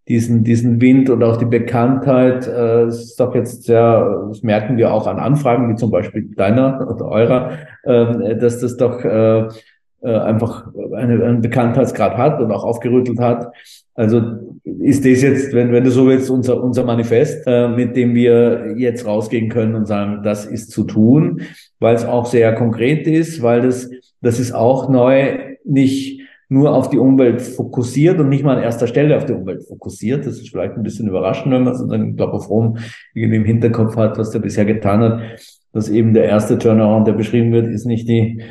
diesen 0.07 0.43
diesen 0.43 0.81
Wind 0.81 1.11
und 1.11 1.23
auch 1.23 1.37
die 1.37 1.45
Bekanntheit 1.45 2.47
äh, 2.47 2.87
ist 2.87 3.19
doch 3.19 3.35
jetzt 3.35 3.63
sehr, 3.63 4.25
das 4.29 4.41
merken 4.41 4.75
wir 4.77 4.91
auch 4.91 5.05
an 5.05 5.19
Anfragen 5.19 5.71
wie 5.71 5.75
zum 5.75 5.91
Beispiel 5.91 6.31
deiner 6.35 6.89
oder 6.89 7.05
eurer, 7.05 7.51
äh, 7.83 8.35
dass 8.35 8.59
das 8.59 8.75
doch 8.77 9.03
äh, 9.05 9.47
äh, 10.01 10.17
einfach 10.17 10.67
eine, 10.95 11.23
einen 11.23 11.41
Bekanntheitsgrad 11.41 12.17
hat 12.17 12.39
und 12.39 12.51
auch 12.51 12.63
aufgerüttelt 12.63 13.19
hat. 13.19 13.53
Also 13.95 14.21
ist 14.63 15.03
das 15.03 15.21
jetzt, 15.21 15.53
wenn, 15.53 15.73
wenn 15.73 15.83
du 15.83 15.91
so 15.91 16.07
willst, 16.07 16.29
unser, 16.29 16.63
unser 16.63 16.85
Manifest, 16.85 17.45
äh, 17.45 17.67
mit 17.67 17.97
dem 17.97 18.15
wir 18.15 18.77
jetzt 18.77 19.05
rausgehen 19.05 19.49
können 19.49 19.75
und 19.75 19.87
sagen, 19.87 20.23
das 20.23 20.45
ist 20.45 20.71
zu 20.71 20.85
tun, 20.85 21.41
weil 21.79 21.95
es 21.95 22.05
auch 22.05 22.25
sehr 22.25 22.53
konkret 22.55 23.07
ist, 23.07 23.41
weil 23.41 23.61
das, 23.61 23.89
das 24.21 24.39
ist 24.39 24.51
auch 24.51 24.89
neu, 24.89 25.55
nicht 25.63 26.21
nur 26.49 26.73
auf 26.73 26.89
die 26.89 26.97
Umwelt 26.97 27.41
fokussiert 27.41 28.19
und 28.19 28.29
nicht 28.29 28.43
mal 28.43 28.57
an 28.57 28.63
erster 28.63 28.87
Stelle 28.87 29.15
auf 29.15 29.25
die 29.25 29.33
Umwelt 29.33 29.63
fokussiert. 29.63 30.25
Das 30.25 30.39
ist 30.39 30.49
vielleicht 30.49 30.75
ein 30.75 30.83
bisschen 30.83 31.07
überraschend, 31.07 31.53
wenn 31.53 31.63
man 31.63 31.75
so 31.75 31.87
dann, 31.87 32.15
glaube 32.15 32.33
auf 32.33 32.49
Rom 32.49 32.77
irgendwie 33.13 33.37
im 33.37 33.45
Hinterkopf 33.45 33.95
hat, 33.95 34.17
was 34.17 34.31
der 34.31 34.39
bisher 34.39 34.65
getan 34.65 35.01
hat, 35.01 35.21
dass 35.73 35.89
eben 35.89 36.13
der 36.13 36.25
erste 36.25 36.57
Turnaround, 36.57 37.07
der 37.07 37.13
beschrieben 37.13 37.51
wird, 37.51 37.67
ist 37.67 37.85
nicht 37.85 38.07
die 38.07 38.41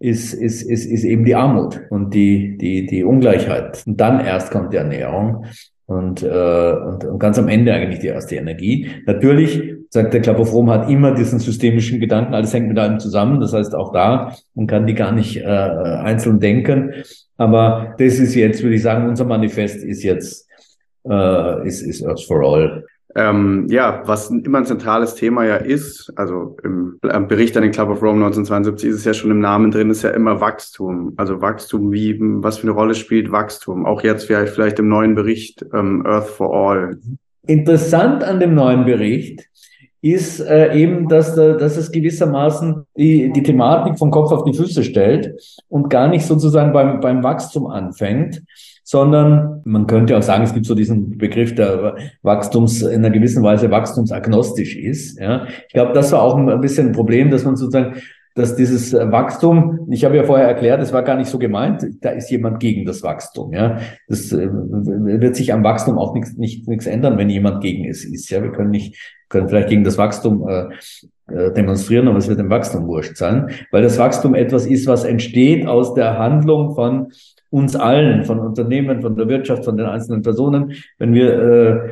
ist, 0.00 0.32
ist, 0.32 0.62
ist, 0.62 0.86
ist 0.86 1.04
eben 1.04 1.24
die 1.24 1.34
Armut 1.34 1.80
und 1.90 2.14
die, 2.14 2.56
die, 2.56 2.86
die 2.86 3.02
Ungleichheit. 3.02 3.82
Und 3.86 4.00
dann 4.00 4.20
erst 4.20 4.50
kommt 4.52 4.72
die 4.72 4.76
Ernährung 4.76 5.44
und, 5.88 6.22
äh, 6.22 6.72
und, 6.86 7.04
und 7.06 7.18
ganz 7.18 7.38
am 7.38 7.48
Ende 7.48 7.72
eigentlich 7.72 8.00
die 8.00 8.08
erste 8.08 8.36
Energie. 8.36 8.90
Natürlich, 9.06 9.62
sagt 9.88 10.12
der 10.12 10.20
Klapp 10.20 10.38
Rom, 10.38 10.68
hat 10.68 10.90
immer 10.90 11.14
diesen 11.14 11.38
systemischen 11.38 11.98
Gedanken, 11.98 12.34
alles 12.34 12.52
hängt 12.52 12.68
mit 12.68 12.78
allem 12.78 13.00
zusammen. 13.00 13.40
Das 13.40 13.54
heißt, 13.54 13.74
auch 13.74 13.90
da, 13.90 14.36
man 14.54 14.66
kann 14.66 14.86
die 14.86 14.92
gar 14.92 15.12
nicht 15.12 15.38
äh, 15.38 15.44
einzeln 15.46 16.40
denken. 16.40 16.92
Aber 17.38 17.94
das 17.98 18.18
ist 18.18 18.34
jetzt, 18.34 18.62
würde 18.62 18.76
ich 18.76 18.82
sagen, 18.82 19.08
unser 19.08 19.24
Manifest 19.24 19.82
ist 19.82 20.02
jetzt, 20.02 20.46
äh, 21.08 21.66
ist, 21.66 21.80
ist 21.80 22.04
Earth 22.04 22.22
for 22.22 22.42
All. 22.42 22.84
Ähm, 23.14 23.66
ja, 23.70 24.02
was 24.04 24.30
immer 24.30 24.58
ein 24.58 24.66
zentrales 24.66 25.14
Thema 25.14 25.44
ja 25.44 25.56
ist, 25.56 26.12
also 26.16 26.56
im 26.62 26.98
Bericht 27.26 27.56
an 27.56 27.62
den 27.62 27.72
Club 27.72 27.88
of 27.88 28.02
Rome 28.02 28.24
1972 28.24 28.90
ist 28.90 28.96
es 28.96 29.04
ja 29.04 29.14
schon 29.14 29.30
im 29.30 29.40
Namen 29.40 29.70
drin, 29.70 29.90
ist 29.90 30.02
ja 30.02 30.10
immer 30.10 30.40
Wachstum. 30.40 31.14
Also 31.16 31.40
Wachstum, 31.40 31.90
wie, 31.90 32.18
was 32.20 32.58
für 32.58 32.64
eine 32.64 32.72
Rolle 32.72 32.94
spielt 32.94 33.32
Wachstum? 33.32 33.86
Auch 33.86 34.02
jetzt 34.02 34.26
vielleicht, 34.26 34.52
vielleicht 34.52 34.78
im 34.78 34.88
neuen 34.88 35.14
Bericht 35.14 35.64
ähm, 35.72 36.04
Earth 36.04 36.28
for 36.28 36.54
All. 36.54 36.98
Interessant 37.46 38.22
an 38.22 38.40
dem 38.40 38.54
neuen 38.54 38.84
Bericht 38.84 39.48
ist 40.00 40.40
äh, 40.40 40.74
eben, 40.74 41.08
dass, 41.08 41.34
dass 41.34 41.76
es 41.76 41.90
gewissermaßen 41.90 42.86
die, 42.96 43.32
die 43.32 43.42
Thematik 43.42 43.98
vom 43.98 44.10
Kopf 44.10 44.30
auf 44.30 44.44
die 44.44 44.54
Füße 44.54 44.84
stellt 44.84 45.34
und 45.68 45.90
gar 45.90 46.08
nicht 46.08 46.24
sozusagen 46.24 46.72
beim, 46.72 47.00
beim 47.00 47.22
Wachstum 47.24 47.66
anfängt, 47.66 48.42
sondern 48.88 49.60
man 49.66 49.86
könnte 49.86 50.16
auch 50.16 50.22
sagen, 50.22 50.44
es 50.44 50.54
gibt 50.54 50.64
so 50.64 50.74
diesen 50.74 51.18
Begriff 51.18 51.54
der 51.54 51.96
Wachstums, 52.22 52.80
in 52.80 53.04
einer 53.04 53.10
gewissen 53.10 53.42
Weise 53.42 53.70
wachstumsagnostisch 53.70 54.76
ist. 54.76 55.20
Ja. 55.20 55.46
Ich 55.66 55.74
glaube, 55.74 55.92
das 55.92 56.10
war 56.10 56.22
auch 56.22 56.38
ein 56.38 56.60
bisschen 56.62 56.86
ein 56.86 56.92
Problem, 56.92 57.30
dass 57.30 57.44
man 57.44 57.56
sozusagen 57.56 57.96
dass 58.34 58.56
dieses 58.56 58.94
Wachstum, 58.94 59.88
ich 59.90 60.04
habe 60.04 60.16
ja 60.16 60.22
vorher 60.22 60.46
erklärt, 60.46 60.80
es 60.80 60.92
war 60.92 61.02
gar 61.02 61.16
nicht 61.16 61.28
so 61.28 61.38
gemeint, 61.38 61.84
da 62.00 62.10
ist 62.10 62.30
jemand 62.30 62.60
gegen 62.60 62.86
das 62.86 63.02
Wachstum. 63.02 63.52
Ja, 63.52 63.78
das 64.06 64.32
äh, 64.32 64.48
wird 64.50 65.34
sich 65.36 65.52
am 65.52 65.64
Wachstum 65.64 65.98
auch 65.98 66.14
nichts 66.14 66.36
nicht, 66.36 66.66
nichts 66.68 66.86
ändern, 66.86 67.18
wenn 67.18 67.28
jemand 67.28 67.60
gegen 67.60 67.84
es 67.84 68.04
ist. 68.04 68.30
Ja, 68.30 68.42
wir 68.42 68.52
können 68.52 68.70
nicht 68.70 68.96
können 69.28 69.48
vielleicht 69.48 69.68
gegen 69.68 69.84
das 69.84 69.98
Wachstum 69.98 70.48
äh, 70.48 70.68
äh, 71.30 71.52
demonstrieren, 71.52 72.08
aber 72.08 72.16
es 72.16 72.28
wird 72.28 72.38
dem 72.38 72.48
Wachstum 72.48 72.86
wurscht 72.86 73.18
sein, 73.18 73.50
weil 73.70 73.82
das 73.82 73.98
Wachstum 73.98 74.34
etwas 74.34 74.64
ist, 74.64 74.86
was 74.86 75.04
entsteht 75.04 75.66
aus 75.66 75.92
der 75.92 76.16
Handlung 76.16 76.74
von 76.74 77.08
uns 77.50 77.76
allen, 77.76 78.24
von 78.24 78.38
Unternehmen, 78.40 79.00
von 79.00 79.16
der 79.16 79.28
Wirtschaft, 79.28 79.64
von 79.64 79.76
den 79.76 79.86
einzelnen 79.86 80.22
Personen. 80.22 80.74
Wenn 80.98 81.14
wir, 81.14 81.42
äh, 81.42 81.90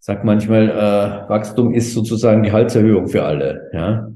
sag 0.00 0.24
manchmal, 0.24 0.68
äh, 0.68 1.28
Wachstum 1.28 1.72
ist 1.72 1.94
sozusagen 1.94 2.42
die 2.42 2.52
Halserhöhung 2.52 3.08
für 3.08 3.22
alle, 3.22 3.70
ja, 3.72 4.08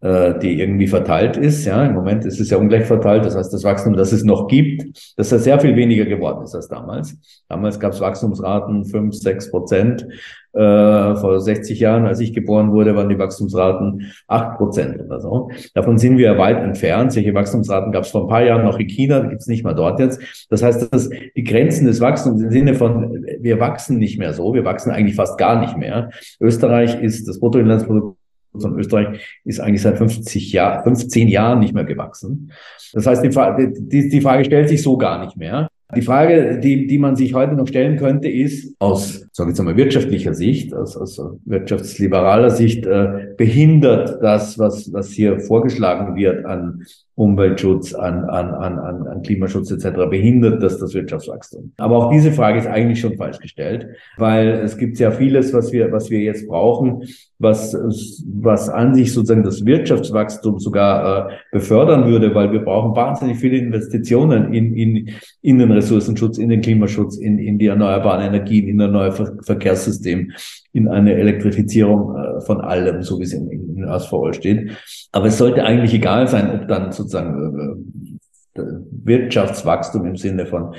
äh, 0.00 0.38
die 0.38 0.60
irgendwie 0.60 0.86
verteilt 0.86 1.36
ist. 1.36 1.64
Ja, 1.64 1.84
im 1.84 1.94
Moment 1.94 2.24
ist 2.24 2.40
es 2.40 2.50
ja 2.50 2.58
ungleich 2.58 2.84
verteilt. 2.84 3.24
Das 3.24 3.36
heißt, 3.36 3.52
das 3.52 3.64
Wachstum, 3.64 3.94
das 3.94 4.12
es 4.12 4.24
noch 4.24 4.48
gibt, 4.48 5.16
dass 5.16 5.32
es 5.32 5.44
sehr 5.44 5.58
viel 5.60 5.76
weniger 5.76 6.04
geworden 6.04 6.44
ist 6.44 6.54
als 6.54 6.68
damals. 6.68 7.16
Damals 7.48 7.80
gab 7.80 7.92
es 7.92 8.00
Wachstumsraten 8.00 8.84
fünf, 8.84 9.14
sechs 9.14 9.50
Prozent. 9.50 10.06
Äh, 10.54 11.16
vor 11.16 11.40
60 11.40 11.80
Jahren, 11.80 12.06
als 12.06 12.20
ich 12.20 12.34
geboren 12.34 12.72
wurde, 12.72 12.94
waren 12.94 13.08
die 13.08 13.18
Wachstumsraten 13.18 14.12
acht 14.26 14.58
Prozent 14.58 15.00
oder 15.00 15.20
so. 15.20 15.50
Davon 15.72 15.96
sind 15.96 16.18
wir 16.18 16.36
weit 16.36 16.62
entfernt. 16.62 17.12
Solche 17.12 17.32
Wachstumsraten 17.32 17.90
gab 17.90 18.04
es 18.04 18.10
vor 18.10 18.22
ein 18.22 18.28
paar 18.28 18.44
Jahren 18.44 18.64
noch 18.64 18.78
in 18.78 18.86
China, 18.86 19.20
die 19.20 19.28
gibt 19.30 19.40
es 19.40 19.46
nicht 19.46 19.64
mal 19.64 19.74
dort 19.74 19.98
jetzt. 19.98 20.20
Das 20.50 20.62
heißt, 20.62 20.92
dass 20.92 21.08
die 21.08 21.44
Grenzen 21.44 21.86
des 21.86 22.00
Wachstums 22.02 22.42
im 22.42 22.50
Sinne 22.50 22.74
von, 22.74 23.24
wir 23.40 23.60
wachsen 23.60 23.98
nicht 23.98 24.18
mehr 24.18 24.34
so, 24.34 24.52
wir 24.52 24.64
wachsen 24.66 24.90
eigentlich 24.90 25.16
fast 25.16 25.38
gar 25.38 25.58
nicht 25.58 25.78
mehr. 25.78 26.10
Österreich 26.38 27.00
ist 27.02 27.28
das 27.28 27.40
Bruttoinlandsprodukt 27.40 28.18
von 28.60 28.78
Österreich 28.78 29.40
ist 29.44 29.60
eigentlich 29.60 29.80
seit 29.80 29.96
50 29.96 30.52
Jahr, 30.52 30.82
15 30.82 31.28
Jahren 31.28 31.60
nicht 31.60 31.72
mehr 31.72 31.84
gewachsen. 31.84 32.52
Das 32.92 33.06
heißt, 33.06 33.24
die, 33.24 33.30
die, 33.74 34.08
die 34.10 34.20
Frage 34.20 34.44
stellt 34.44 34.68
sich 34.68 34.82
so 34.82 34.98
gar 34.98 35.24
nicht 35.24 35.38
mehr. 35.38 35.68
Die 35.94 36.02
Frage, 36.02 36.58
die, 36.58 36.86
die 36.86 36.98
man 36.98 37.16
sich 37.16 37.34
heute 37.34 37.54
noch 37.54 37.66
stellen 37.66 37.98
könnte, 37.98 38.28
ist 38.28 38.74
aus, 38.78 39.26
sage 39.32 39.50
ich 39.50 39.56
jetzt 39.56 39.64
mal, 39.64 39.76
wirtschaftlicher 39.76 40.32
Sicht, 40.32 40.72
aus, 40.74 40.96
aus 40.96 41.20
wirtschaftsliberaler 41.44 42.50
Sicht, 42.50 42.86
äh, 42.86 43.34
behindert 43.36 44.22
das, 44.22 44.58
was, 44.58 44.90
was 44.92 45.10
hier 45.10 45.40
vorgeschlagen 45.40 46.16
wird 46.16 46.46
an 46.46 46.84
Umweltschutz, 47.22 47.94
an, 47.94 48.24
an, 48.24 48.50
an, 48.50 48.78
an, 48.78 49.06
an 49.06 49.22
Klimaschutz 49.22 49.70
etc., 49.70 50.08
behindert 50.10 50.62
das 50.62 50.78
das 50.78 50.92
Wirtschaftswachstum? 50.92 51.72
Aber 51.76 51.96
auch 51.96 52.10
diese 52.10 52.32
Frage 52.32 52.58
ist 52.58 52.66
eigentlich 52.66 53.00
schon 53.00 53.16
falsch 53.16 53.38
gestellt, 53.38 53.86
weil 54.16 54.48
es 54.48 54.76
gibt 54.76 54.96
sehr 54.96 55.12
vieles, 55.12 55.54
was 55.54 55.72
wir, 55.72 55.92
was 55.92 56.10
wir 56.10 56.20
jetzt 56.20 56.48
brauchen, 56.48 57.04
was, 57.38 57.74
was 57.74 58.68
an 58.68 58.94
sich 58.94 59.12
sozusagen 59.12 59.42
das 59.44 59.64
Wirtschaftswachstum 59.64 60.58
sogar 60.58 61.30
äh, 61.30 61.32
befördern 61.52 62.06
würde, 62.06 62.34
weil 62.34 62.52
wir 62.52 62.60
brauchen 62.60 62.96
wahnsinnig 62.96 63.38
viele 63.38 63.58
Investitionen 63.58 64.52
in, 64.52 64.74
in, 64.76 65.10
in 65.42 65.58
den 65.58 65.72
Ressourcenschutz, 65.72 66.38
in 66.38 66.48
den 66.48 66.60
Klimaschutz, 66.60 67.16
in, 67.16 67.38
in 67.38 67.58
die 67.58 67.66
erneuerbaren 67.66 68.24
Energien, 68.24 68.68
in 68.68 68.80
ein 68.80 68.92
neues 68.92 69.20
Verkehrssystem, 69.42 70.32
in 70.72 70.88
eine 70.88 71.14
Elektrifizierung 71.14 72.16
äh, 72.16 72.40
von 72.42 72.60
allem, 72.60 73.02
so 73.02 73.18
wie 73.18 73.24
es 73.24 73.32
in, 73.32 73.48
in 73.50 73.84
ASVO 73.84 74.32
steht. 74.32 74.70
Aber 75.12 75.26
es 75.26 75.38
sollte 75.38 75.64
eigentlich 75.64 75.94
egal 75.94 76.28
sein, 76.28 76.50
ob 76.50 76.68
dann 76.68 76.92
sozusagen 76.92 77.11
äh, 77.20 78.60
äh, 78.60 78.64
Wirtschaftswachstum 79.04 80.06
im 80.06 80.16
Sinne 80.16 80.46
von 80.46 80.74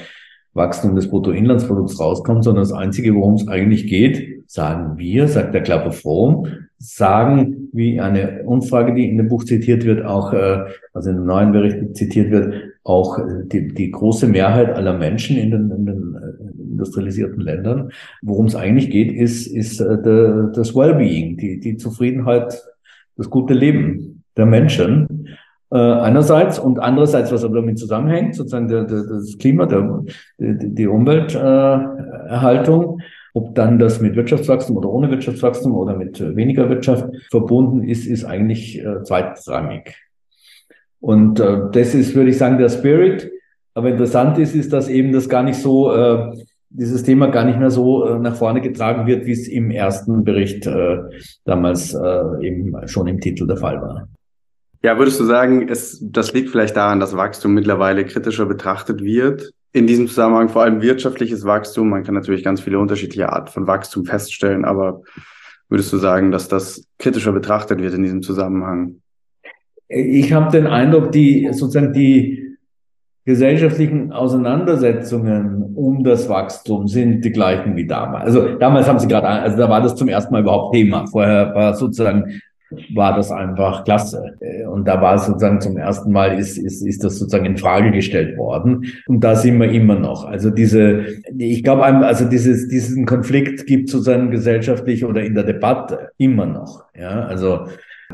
Wachstum 0.53 0.95
des 0.95 1.09
Bruttoinlandsprodukts 1.09 1.99
rauskommt, 1.99 2.43
sondern 2.43 2.63
das 2.63 2.73
Einzige, 2.73 3.15
worum 3.15 3.35
es 3.35 3.47
eigentlich 3.47 3.87
geht, 3.87 4.43
sagen 4.45 4.97
wir, 4.97 5.27
sagt 5.27 5.53
der 5.53 5.63
Klappe 5.63 5.91
Fromm, 5.91 6.47
sagen, 6.77 7.69
wie 7.73 7.99
eine 7.99 8.43
Umfrage, 8.43 8.93
die 8.93 9.09
in 9.09 9.17
dem 9.17 9.29
Buch 9.29 9.45
zitiert 9.45 9.83
wird, 9.85 10.05
auch, 10.05 10.33
äh, 10.33 10.65
also 10.93 11.09
in 11.09 11.17
dem 11.17 11.25
neuen 11.25 11.51
Bericht 11.51 11.95
zitiert 11.95 12.29
wird, 12.29 12.53
auch 12.83 13.17
die, 13.45 13.73
die 13.73 13.91
große 13.91 14.27
Mehrheit 14.27 14.75
aller 14.75 14.97
Menschen 14.97 15.37
in 15.37 15.51
den, 15.51 15.71
in 15.71 15.85
den 15.85 16.17
industrialisierten 16.73 17.39
Ländern. 17.39 17.91
Worum 18.21 18.47
es 18.47 18.55
eigentlich 18.55 18.89
geht, 18.89 19.11
ist, 19.11 19.47
ist 19.47 19.79
das 19.79 20.75
Wellbeing, 20.75 21.37
die, 21.37 21.61
die 21.61 21.77
Zufriedenheit, 21.77 22.61
das 23.15 23.29
gute 23.29 23.53
Leben 23.53 24.23
der 24.35 24.45
Menschen 24.45 25.29
äh, 25.73 25.77
einerseits 25.77 26.59
und 26.59 26.77
andererseits, 26.77 27.31
was 27.31 27.43
aber 27.43 27.55
damit 27.55 27.79
zusammenhängt, 27.79 28.35
sozusagen 28.35 28.67
der, 28.67 28.83
der, 28.83 29.05
das 29.05 29.35
Klima, 29.39 29.65
der, 29.65 30.03
die, 30.37 30.85
Umwelterhaltung. 30.85 32.99
Äh, 32.99 33.03
ob 33.33 33.55
dann 33.55 33.79
das 33.79 33.99
mit 33.99 34.15
Wirtschaftswachstum 34.15 34.77
oder 34.77 34.89
ohne 34.89 35.09
Wirtschaftswachstum 35.09 35.73
oder 35.73 35.95
mit 35.95 36.19
weniger 36.35 36.69
Wirtschaft 36.69 37.09
verbunden 37.31 37.81
ist, 37.81 38.05
ist 38.05 38.23
eigentlich 38.23 38.85
äh, 38.85 39.01
zweitrangig. 39.01 39.95
Und 40.99 41.39
das 41.39 41.95
ist, 41.95 42.15
würde 42.15 42.29
ich 42.29 42.37
sagen, 42.37 42.59
der 42.59 42.69
Spirit. 42.69 43.29
Aber 43.73 43.89
interessant 43.89 44.37
ist, 44.37 44.55
ist, 44.55 44.71
dass 44.71 44.87
eben 44.87 45.11
das 45.11 45.27
gar 45.27 45.43
nicht 45.43 45.57
so, 45.57 45.91
dieses 46.69 47.03
Thema 47.03 47.27
gar 47.27 47.43
nicht 47.43 47.59
mehr 47.59 47.71
so 47.71 48.19
nach 48.19 48.35
vorne 48.35 48.61
getragen 48.61 49.05
wird, 49.05 49.25
wie 49.25 49.33
es 49.33 49.49
im 49.49 49.69
ersten 49.69 50.23
Bericht 50.23 50.65
damals 51.43 51.93
eben 52.41 52.87
schon 52.87 53.07
im 53.07 53.19
Titel 53.19 53.47
der 53.47 53.57
Fall 53.57 53.81
war. 53.81 54.07
Ja, 54.85 54.97
würdest 54.97 55.17
du 55.17 55.23
sagen, 55.23 55.69
es, 55.69 55.99
das 56.01 56.33
liegt 56.33 56.49
vielleicht 56.49 56.75
daran, 56.75 56.99
dass 56.99 57.15
Wachstum 57.15 57.53
mittlerweile 57.53 58.03
kritischer 58.05 58.45
betrachtet 58.45 59.01
wird? 59.01 59.51
In 59.71 59.87
diesem 59.87 60.07
Zusammenhang 60.07 60.49
vor 60.49 60.63
allem 60.63 60.81
wirtschaftliches 60.81 61.45
Wachstum. 61.45 61.89
Man 61.89 62.03
kann 62.03 62.15
natürlich 62.15 62.43
ganz 62.43 62.59
viele 62.59 62.77
unterschiedliche 62.77 63.31
Arten 63.31 63.47
von 63.47 63.65
Wachstum 63.65 64.05
feststellen, 64.05 64.65
aber 64.65 65.01
würdest 65.69 65.91
du 65.93 65.97
sagen, 65.97 66.31
dass 66.31 66.49
das 66.49 66.85
kritischer 66.99 67.31
betrachtet 67.31 67.79
wird 67.79 67.93
in 67.93 68.03
diesem 68.03 68.21
Zusammenhang? 68.21 68.97
Ich 69.87 70.33
habe 70.33 70.51
den 70.51 70.67
Eindruck, 70.67 71.13
die 71.13 71.47
sozusagen 71.53 71.93
die 71.93 72.57
gesellschaftlichen 73.25 74.11
Auseinandersetzungen 74.11 75.75
um 75.75 76.03
das 76.03 76.27
Wachstum 76.27 76.89
sind 76.89 77.23
die 77.23 77.31
gleichen 77.31 77.77
wie 77.77 77.87
damals. 77.87 78.25
Also 78.25 78.57
damals 78.57 78.87
haben 78.89 78.99
sie 78.99 79.07
gerade, 79.07 79.27
also 79.27 79.57
da 79.57 79.69
war 79.69 79.81
das 79.81 79.95
zum 79.95 80.09
ersten 80.09 80.33
Mal 80.33 80.41
überhaupt 80.41 80.75
Thema. 80.75 81.07
Vorher 81.07 81.55
war 81.55 81.73
sozusagen 81.73 82.41
war 82.93 83.15
das 83.15 83.31
einfach 83.31 83.83
klasse. 83.83 84.35
Und 84.71 84.87
da 84.87 85.01
war 85.01 85.15
es 85.15 85.25
sozusagen 85.25 85.61
zum 85.61 85.77
ersten 85.77 86.11
Mal 86.11 86.37
ist, 86.37 86.57
ist, 86.57 86.85
ist 86.85 87.03
das 87.03 87.17
sozusagen 87.17 87.45
in 87.45 87.57
Frage 87.57 87.91
gestellt 87.91 88.37
worden. 88.37 88.85
Und 89.07 89.23
da 89.23 89.35
sind 89.35 89.59
wir 89.59 89.71
immer 89.71 89.95
noch. 89.95 90.25
Also 90.25 90.49
diese, 90.49 91.05
ich 91.37 91.63
glaube, 91.63 91.83
also 91.83 92.25
dieses, 92.25 92.67
diesen 92.67 93.05
Konflikt 93.05 93.65
gibt 93.65 93.89
sozusagen 93.89 94.31
gesellschaftlich 94.31 95.05
oder 95.05 95.23
in 95.23 95.35
der 95.35 95.43
Debatte 95.43 96.11
immer 96.17 96.45
noch. 96.45 96.85
Ja, 96.99 97.25
also, 97.25 97.67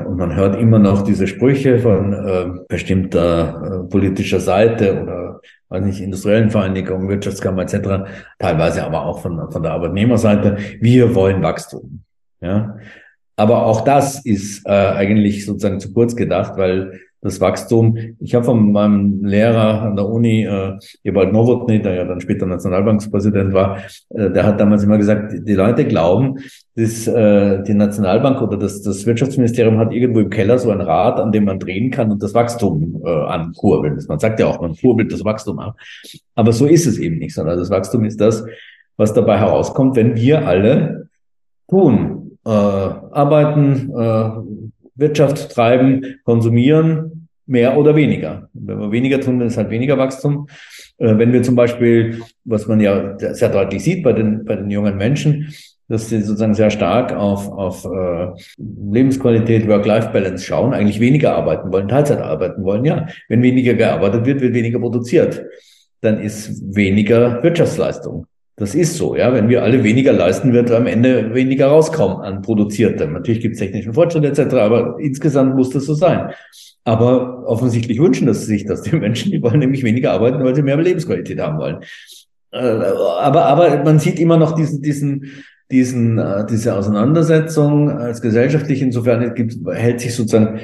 und 0.04 0.16
man 0.16 0.34
hört 0.34 0.58
immer 0.60 0.78
noch 0.78 1.02
diese 1.02 1.26
Sprüche 1.26 1.78
von 1.78 2.12
äh, 2.12 2.46
bestimmter 2.68 3.84
äh, 3.84 3.88
politischer 3.88 4.40
Seite 4.40 5.02
oder 5.02 5.40
weiß 5.70 5.84
nicht, 5.84 6.00
industriellen 6.00 6.50
Vereinigungen, 6.50 7.08
Wirtschaftskammer 7.08 7.62
etc., 7.62 8.10
teilweise 8.38 8.84
aber 8.84 9.06
auch 9.06 9.20
von, 9.20 9.50
von 9.50 9.62
der 9.62 9.72
Arbeitnehmerseite, 9.72 10.58
wir 10.80 11.14
wollen 11.14 11.42
Wachstum. 11.42 12.02
Ja, 12.40 12.76
aber 13.40 13.64
auch 13.64 13.80
das 13.80 14.22
ist 14.26 14.66
äh, 14.66 14.70
eigentlich 14.70 15.46
sozusagen 15.46 15.80
zu 15.80 15.94
kurz 15.94 16.14
gedacht, 16.14 16.58
weil 16.58 17.00
das 17.22 17.40
Wachstum, 17.40 17.96
ich 18.18 18.34
habe 18.34 18.44
von 18.44 18.70
meinem 18.70 19.24
Lehrer 19.24 19.80
an 19.80 19.96
der 19.96 20.06
Uni, 20.06 20.44
äh, 20.44 20.78
Ebald 21.04 21.32
Nowotny, 21.32 21.80
der 21.80 21.94
ja 21.94 22.04
dann 22.04 22.20
später 22.20 22.44
Nationalbankspräsident 22.44 23.54
war, 23.54 23.78
äh, 24.10 24.30
der 24.30 24.44
hat 24.44 24.60
damals 24.60 24.84
immer 24.84 24.98
gesagt, 24.98 25.32
die 25.34 25.54
Leute 25.54 25.86
glauben, 25.86 26.36
dass 26.76 27.06
äh, 27.06 27.62
die 27.62 27.72
Nationalbank 27.72 28.42
oder 28.42 28.58
das, 28.58 28.82
das 28.82 29.06
Wirtschaftsministerium 29.06 29.78
hat 29.78 29.94
irgendwo 29.94 30.20
im 30.20 30.28
Keller 30.28 30.58
so 30.58 30.70
ein 30.70 30.82
Rad, 30.82 31.18
an 31.18 31.32
dem 31.32 31.46
man 31.46 31.58
drehen 31.58 31.90
kann 31.90 32.12
und 32.12 32.22
das 32.22 32.34
Wachstum 32.34 33.02
äh, 33.06 33.08
ankurbeln. 33.08 33.98
Man 34.06 34.18
sagt 34.18 34.38
ja 34.38 34.48
auch, 34.48 34.60
man 34.60 34.76
kurbelt 34.76 35.10
das 35.12 35.24
Wachstum 35.24 35.60
an. 35.60 35.72
Aber 36.34 36.52
so 36.52 36.66
ist 36.66 36.86
es 36.86 36.98
eben 36.98 37.16
nicht, 37.16 37.34
sondern 37.34 37.58
das 37.58 37.70
Wachstum 37.70 38.04
ist 38.04 38.20
das, 38.20 38.44
was 38.98 39.14
dabei 39.14 39.38
herauskommt, 39.38 39.96
wenn 39.96 40.14
wir 40.14 40.46
alle 40.46 41.08
tun, 41.70 42.19
äh, 42.44 42.48
arbeiten, 42.50 43.90
äh, 43.90 44.30
Wirtschaft 44.94 45.52
treiben, 45.52 46.20
konsumieren, 46.24 47.28
mehr 47.46 47.76
oder 47.76 47.96
weniger. 47.96 48.48
Wenn 48.52 48.78
wir 48.78 48.92
weniger 48.92 49.20
tun, 49.20 49.38
dann 49.38 49.48
ist 49.48 49.56
halt 49.56 49.70
weniger 49.70 49.98
Wachstum. 49.98 50.48
Äh, 50.98 51.18
wenn 51.18 51.32
wir 51.32 51.42
zum 51.42 51.56
Beispiel, 51.56 52.22
was 52.44 52.66
man 52.68 52.80
ja 52.80 53.18
sehr 53.18 53.48
deutlich 53.48 53.82
sieht 53.82 54.04
bei 54.04 54.12
den, 54.12 54.44
bei 54.44 54.56
den 54.56 54.70
jungen 54.70 54.96
Menschen, 54.96 55.52
dass 55.88 56.08
sie 56.08 56.22
sozusagen 56.22 56.54
sehr 56.54 56.70
stark 56.70 57.12
auf, 57.12 57.50
auf 57.50 57.84
äh, 57.84 58.28
Lebensqualität, 58.58 59.66
Work-Life-Balance 59.66 60.44
schauen, 60.44 60.72
eigentlich 60.72 61.00
weniger 61.00 61.34
arbeiten 61.34 61.72
wollen, 61.72 61.88
Teilzeit 61.88 62.20
arbeiten 62.20 62.62
wollen. 62.62 62.84
Ja, 62.84 63.08
wenn 63.28 63.42
weniger 63.42 63.74
gearbeitet 63.74 64.24
wird, 64.24 64.40
wird 64.40 64.54
weniger 64.54 64.78
produziert. 64.78 65.44
Dann 66.00 66.20
ist 66.20 66.74
weniger 66.74 67.42
Wirtschaftsleistung. 67.42 68.26
Das 68.60 68.74
ist 68.74 68.98
so, 68.98 69.16
ja. 69.16 69.32
Wenn 69.32 69.48
wir 69.48 69.62
alle 69.62 69.82
weniger 69.82 70.12
leisten, 70.12 70.52
wird 70.52 70.70
am 70.70 70.86
Ende 70.86 71.34
weniger 71.34 71.68
rauskommen 71.68 72.18
an 72.18 72.42
Produziertem. 72.42 73.14
Natürlich 73.14 73.40
gibt 73.40 73.54
es 73.54 73.58
technischen 73.58 73.94
Fortschritt 73.94 74.22
etc., 74.22 74.54
aber 74.56 74.98
insgesamt 75.00 75.56
muss 75.56 75.70
das 75.70 75.86
so 75.86 75.94
sein. 75.94 76.30
Aber 76.84 77.48
offensichtlich 77.48 77.98
wünschen 77.98 78.26
das 78.26 78.44
sich, 78.44 78.66
dass 78.66 78.82
die 78.82 78.96
Menschen, 78.96 79.32
die 79.32 79.40
wollen 79.40 79.60
nämlich 79.60 79.82
weniger 79.82 80.12
arbeiten, 80.12 80.44
weil 80.44 80.54
sie 80.54 80.60
mehr 80.60 80.76
Lebensqualität 80.76 81.40
haben 81.40 81.56
wollen. 81.56 81.78
Äh, 82.52 82.58
aber, 82.58 83.46
aber 83.46 83.82
man 83.82 83.98
sieht 83.98 84.20
immer 84.20 84.36
noch 84.36 84.54
diesen, 84.54 84.82
diesen, 84.82 85.30
diesen, 85.70 86.18
äh, 86.18 86.44
diese 86.44 86.76
Auseinandersetzung 86.76 87.88
als 87.88 88.20
gesellschaftlich. 88.20 88.82
Insofern 88.82 89.34
gibt, 89.34 89.56
hält 89.72 90.02
sich 90.02 90.14
sozusagen 90.14 90.60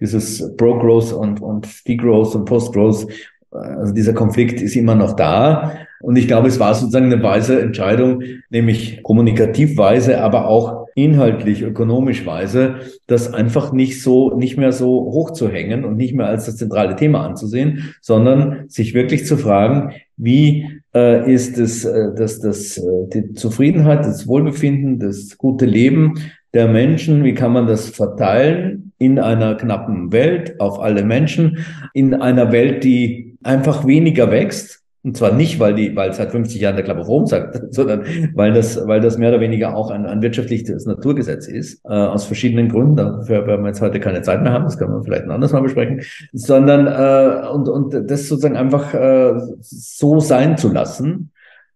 dieses 0.00 0.56
Pro-Growth 0.56 1.12
und, 1.12 1.40
und 1.40 1.86
Degrowth 1.86 2.34
und 2.34 2.46
Post-Growth. 2.46 3.06
Also 3.52 3.94
dieser 3.94 4.12
Konflikt 4.12 4.60
ist 4.60 4.74
immer 4.74 4.96
noch 4.96 5.14
da. 5.14 5.72
Und 6.02 6.16
ich 6.16 6.26
glaube, 6.26 6.48
es 6.48 6.60
war 6.60 6.74
sozusagen 6.74 7.12
eine 7.12 7.22
weise 7.22 7.60
Entscheidung, 7.60 8.22
nämlich 8.50 9.02
kommunikativ 9.02 9.76
weise, 9.76 10.20
aber 10.20 10.48
auch 10.48 10.86
inhaltlich, 10.94 11.62
ökonomisch 11.62 12.26
weise, 12.26 12.76
das 13.06 13.32
einfach 13.32 13.72
nicht 13.72 14.02
so, 14.02 14.36
nicht 14.36 14.58
mehr 14.58 14.72
so 14.72 14.88
hoch 14.88 15.30
zu 15.30 15.48
hängen 15.48 15.84
und 15.84 15.96
nicht 15.96 16.14
mehr 16.14 16.26
als 16.26 16.46
das 16.46 16.56
zentrale 16.56 16.96
Thema 16.96 17.24
anzusehen, 17.24 17.94
sondern 18.00 18.68
sich 18.68 18.94
wirklich 18.94 19.26
zu 19.26 19.36
fragen, 19.36 19.92
wie 20.16 20.82
äh, 20.94 21.32
ist 21.32 21.56
es, 21.56 21.84
äh, 21.84 22.14
das, 22.14 22.40
das, 22.40 22.76
äh, 22.78 22.82
die 23.14 23.32
Zufriedenheit, 23.32 24.00
das 24.00 24.26
Wohlbefinden, 24.26 24.98
das 24.98 25.38
gute 25.38 25.64
Leben 25.64 26.14
der 26.52 26.68
Menschen, 26.68 27.24
wie 27.24 27.34
kann 27.34 27.52
man 27.52 27.66
das 27.66 27.88
verteilen 27.88 28.92
in 28.98 29.18
einer 29.18 29.54
knappen 29.54 30.12
Welt 30.12 30.60
auf 30.60 30.80
alle 30.80 31.04
Menschen, 31.04 31.64
in 31.94 32.14
einer 32.14 32.52
Welt, 32.52 32.84
die 32.84 33.36
einfach 33.42 33.86
weniger 33.86 34.30
wächst, 34.30 34.81
und 35.04 35.16
zwar 35.16 35.32
nicht, 35.32 35.58
weil 35.58 35.74
die, 35.74 35.96
weil 35.96 36.10
es 36.10 36.18
seit 36.18 36.30
50 36.30 36.60
Jahren 36.60 36.76
der 36.76 36.84
Club 36.84 36.98
of 36.98 37.08
Rome 37.08 37.26
sagt, 37.26 37.60
sondern 37.74 38.04
weil 38.34 38.52
das, 38.52 38.86
weil 38.86 39.00
das 39.00 39.18
mehr 39.18 39.30
oder 39.30 39.40
weniger 39.40 39.74
auch 39.74 39.90
ein, 39.90 40.06
ein 40.06 40.22
wirtschaftliches 40.22 40.86
Naturgesetz 40.86 41.48
ist, 41.48 41.84
äh, 41.84 41.88
aus 41.88 42.24
verschiedenen 42.24 42.68
Gründen. 42.68 42.96
Dafür 42.96 43.46
werden 43.46 43.62
wir 43.62 43.68
jetzt 43.68 43.80
heute 43.80 43.98
keine 43.98 44.22
Zeit 44.22 44.42
mehr 44.42 44.52
haben, 44.52 44.64
das 44.64 44.78
können 44.78 44.92
wir 44.92 45.02
vielleicht 45.02 45.24
ein 45.24 45.32
anderes 45.32 45.52
Mal 45.52 45.62
besprechen, 45.62 46.02
sondern 46.32 46.86
äh, 46.86 47.48
und, 47.48 47.68
und 47.68 48.10
das 48.10 48.28
sozusagen 48.28 48.56
einfach 48.56 48.94
äh, 48.94 49.40
so 49.60 50.20
sein 50.20 50.56
zu 50.56 50.72
lassen 50.72 51.32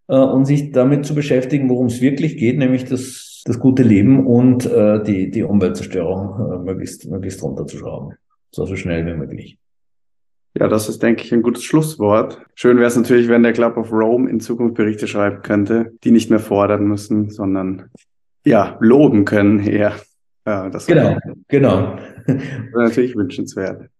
äh, 0.08 0.16
und 0.16 0.44
sich 0.44 0.70
damit 0.70 1.04
zu 1.04 1.14
beschäftigen, 1.14 1.68
worum 1.68 1.86
es 1.86 2.00
wirklich 2.00 2.36
geht, 2.36 2.58
nämlich 2.58 2.84
das, 2.84 3.42
das 3.44 3.58
gute 3.58 3.82
Leben 3.82 4.24
und 4.24 4.66
äh, 4.66 5.02
die, 5.02 5.32
die 5.32 5.42
Umweltzerstörung 5.42 6.52
äh, 6.52 6.58
möglichst, 6.64 7.10
möglichst 7.10 7.42
runterzuschrauben. 7.42 8.14
So, 8.52 8.66
so 8.66 8.76
schnell 8.76 9.04
wie 9.04 9.14
möglich. 9.14 9.58
Ja, 10.58 10.68
das 10.68 10.88
ist, 10.88 11.02
denke 11.02 11.22
ich, 11.22 11.34
ein 11.34 11.42
gutes 11.42 11.64
Schlusswort. 11.64 12.40
Schön 12.54 12.78
wäre 12.78 12.86
es 12.86 12.96
natürlich, 12.96 13.28
wenn 13.28 13.42
der 13.42 13.52
Club 13.52 13.76
of 13.76 13.92
Rome 13.92 14.30
in 14.30 14.40
Zukunft 14.40 14.74
Berichte 14.74 15.06
schreiben 15.06 15.42
könnte, 15.42 15.92
die 16.02 16.10
nicht 16.10 16.30
mehr 16.30 16.38
fordern 16.38 16.86
müssen, 16.86 17.28
sondern 17.28 17.90
ja, 18.44 18.78
loben 18.80 19.26
können 19.26 19.60
eher. 19.60 19.92
Ja, 20.46 20.70
das 20.70 20.86
genau, 20.86 21.18
genau. 21.48 21.96
natürlich 22.74 23.14
wünschenswert. 23.14 23.90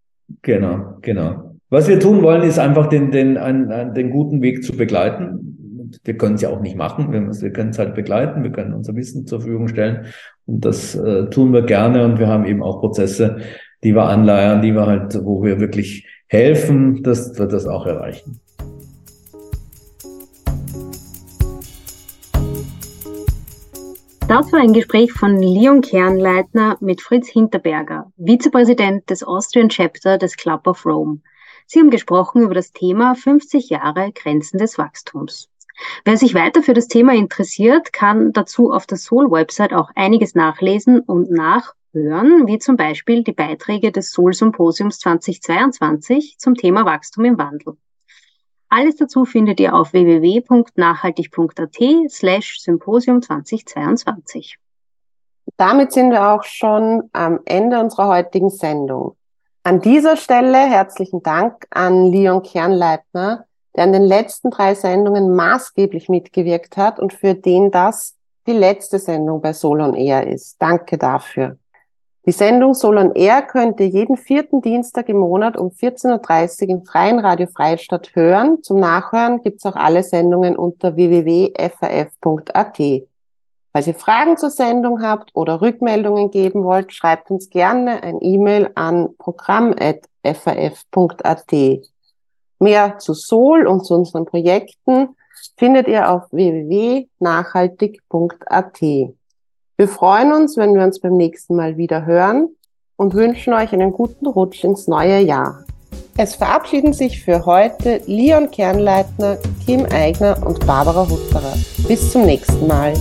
Genau, 0.42 0.96
genau. 1.02 1.56
Was 1.68 1.88
wir 1.88 2.00
tun 2.00 2.22
wollen, 2.22 2.42
ist 2.42 2.58
einfach 2.58 2.86
den, 2.86 3.10
den, 3.10 3.36
einen, 3.36 3.92
den 3.92 4.10
guten 4.10 4.40
Weg 4.40 4.64
zu 4.64 4.76
begleiten. 4.76 5.90
Wir 6.04 6.16
können 6.16 6.36
es 6.36 6.42
ja 6.42 6.48
auch 6.48 6.60
nicht 6.60 6.76
machen, 6.76 7.12
wir 7.12 7.52
können 7.52 7.70
es 7.70 7.78
halt 7.78 7.94
begleiten, 7.94 8.42
wir 8.42 8.50
können 8.50 8.72
unser 8.72 8.94
Wissen 8.96 9.26
zur 9.26 9.40
Verfügung 9.40 9.68
stellen 9.68 10.06
und 10.46 10.64
das 10.64 10.94
äh, 10.94 11.28
tun 11.30 11.52
wir 11.52 11.62
gerne 11.62 12.04
und 12.04 12.18
wir 12.18 12.26
haben 12.26 12.44
eben 12.44 12.62
auch 12.62 12.80
Prozesse, 12.80 13.38
die 13.84 13.94
wir 13.94 14.04
anleiern, 14.04 14.62
die 14.62 14.72
wir 14.72 14.86
halt, 14.86 15.18
wo 15.24 15.44
wir 15.44 15.60
wirklich 15.60 16.06
helfen, 16.28 17.02
dass 17.02 17.38
wir 17.38 17.46
das 17.46 17.66
auch 17.66 17.86
erreichen. 17.86 18.40
Das 24.28 24.52
war 24.52 24.58
ein 24.58 24.72
Gespräch 24.72 25.12
von 25.12 25.40
Leon 25.40 25.82
Kernleitner 25.82 26.76
mit 26.80 27.00
Fritz 27.00 27.28
Hinterberger, 27.28 28.10
Vizepräsident 28.16 29.08
des 29.08 29.22
Austrian 29.22 29.68
Chapter 29.68 30.18
des 30.18 30.36
Club 30.36 30.66
of 30.66 30.84
Rome. 30.84 31.20
Sie 31.66 31.78
haben 31.78 31.90
gesprochen 31.90 32.42
über 32.42 32.54
das 32.54 32.72
Thema 32.72 33.14
50 33.14 33.70
Jahre 33.70 34.10
Grenzen 34.12 34.58
des 34.58 34.78
Wachstums. 34.78 35.48
Wer 36.04 36.16
sich 36.16 36.34
weiter 36.34 36.64
für 36.64 36.74
das 36.74 36.88
Thema 36.88 37.14
interessiert, 37.14 37.92
kann 37.92 38.32
dazu 38.32 38.72
auf 38.72 38.86
der 38.86 38.98
Soul-Website 38.98 39.72
auch 39.72 39.90
einiges 39.94 40.34
nachlesen 40.34 40.98
und 40.98 41.30
nach 41.30 41.74
hören, 41.96 42.46
wie 42.46 42.58
zum 42.58 42.76
Beispiel 42.76 43.24
die 43.24 43.32
Beiträge 43.32 43.90
des 43.90 44.10
Soul 44.10 44.34
Symposiums 44.34 44.98
2022 44.98 46.36
zum 46.38 46.54
Thema 46.54 46.84
Wachstum 46.84 47.24
im 47.24 47.38
Wandel. 47.38 47.78
Alles 48.68 48.96
dazu 48.96 49.24
findet 49.24 49.60
ihr 49.60 49.74
auf 49.74 49.92
www.nachhaltig.at 49.92 52.10
slash 52.10 52.60
Symposium 52.60 53.22
2022. 53.22 54.58
Damit 55.56 55.92
sind 55.92 56.10
wir 56.10 56.28
auch 56.28 56.44
schon 56.44 57.08
am 57.12 57.40
Ende 57.44 57.80
unserer 57.80 58.08
heutigen 58.08 58.50
Sendung. 58.50 59.16
An 59.62 59.80
dieser 59.80 60.16
Stelle 60.16 60.58
herzlichen 60.58 61.22
Dank 61.22 61.66
an 61.70 62.12
Leon 62.12 62.42
Kernleitner, 62.42 63.46
der 63.74 63.84
an 63.84 63.92
den 63.92 64.02
letzten 64.02 64.50
drei 64.50 64.74
Sendungen 64.74 65.34
maßgeblich 65.34 66.08
mitgewirkt 66.08 66.76
hat 66.76 67.00
und 67.00 67.12
für 67.12 67.34
den 67.34 67.70
das 67.70 68.14
die 68.46 68.52
letzte 68.52 68.98
Sendung 68.98 69.40
bei 69.40 69.52
Solon 69.52 69.94
Air 69.94 70.26
ist. 70.26 70.60
Danke 70.60 70.98
dafür. 70.98 71.58
Die 72.28 72.32
Sendung 72.32 72.74
Soul 72.74 72.98
on 72.98 73.14
Air 73.14 73.42
könnt 73.42 73.78
ihr 73.78 73.86
jeden 73.86 74.16
vierten 74.16 74.60
Dienstag 74.60 75.08
im 75.08 75.18
Monat 75.18 75.56
um 75.56 75.68
14.30 75.68 76.62
Uhr 76.62 76.68
im 76.70 76.84
Freien 76.84 77.20
Radio 77.20 77.46
Freistadt 77.46 78.16
hören. 78.16 78.64
Zum 78.64 78.80
Nachhören 78.80 79.42
gibt's 79.42 79.64
auch 79.64 79.76
alle 79.76 80.02
Sendungen 80.02 80.56
unter 80.56 80.96
www.faf.at. 80.96 82.78
Falls 83.72 83.86
ihr 83.86 83.94
Fragen 83.94 84.36
zur 84.36 84.50
Sendung 84.50 85.02
habt 85.02 85.30
oder 85.34 85.60
Rückmeldungen 85.60 86.32
geben 86.32 86.64
wollt, 86.64 86.92
schreibt 86.92 87.30
uns 87.30 87.48
gerne 87.48 88.02
ein 88.02 88.20
E-Mail 88.20 88.72
an 88.74 89.10
programm.faf.at. 89.18 91.52
Mehr 92.58 92.98
zu 92.98 93.14
Sol 93.14 93.68
und 93.68 93.86
zu 93.86 93.94
unseren 93.94 94.24
Projekten 94.24 95.10
findet 95.56 95.86
ihr 95.86 96.10
auf 96.10 96.24
www.nachhaltig.at. 96.32 98.82
Wir 99.78 99.88
freuen 99.88 100.32
uns, 100.32 100.56
wenn 100.56 100.74
wir 100.74 100.82
uns 100.82 101.00
beim 101.00 101.18
nächsten 101.18 101.54
Mal 101.54 101.76
wieder 101.76 102.06
hören 102.06 102.48
und 102.96 103.12
wünschen 103.12 103.52
euch 103.52 103.74
einen 103.74 103.92
guten 103.92 104.26
Rutsch 104.26 104.64
ins 104.64 104.88
neue 104.88 105.20
Jahr. 105.20 105.64
Es 106.16 106.34
verabschieden 106.34 106.94
sich 106.94 107.22
für 107.22 107.44
heute 107.44 108.00
Leon 108.06 108.50
Kernleitner, 108.50 109.36
Kim 109.66 109.84
Eigner 109.84 110.38
und 110.46 110.66
Barbara 110.66 111.06
Hutterer. 111.06 111.52
Bis 111.86 112.10
zum 112.10 112.24
nächsten 112.24 112.66
Mal. 112.66 112.94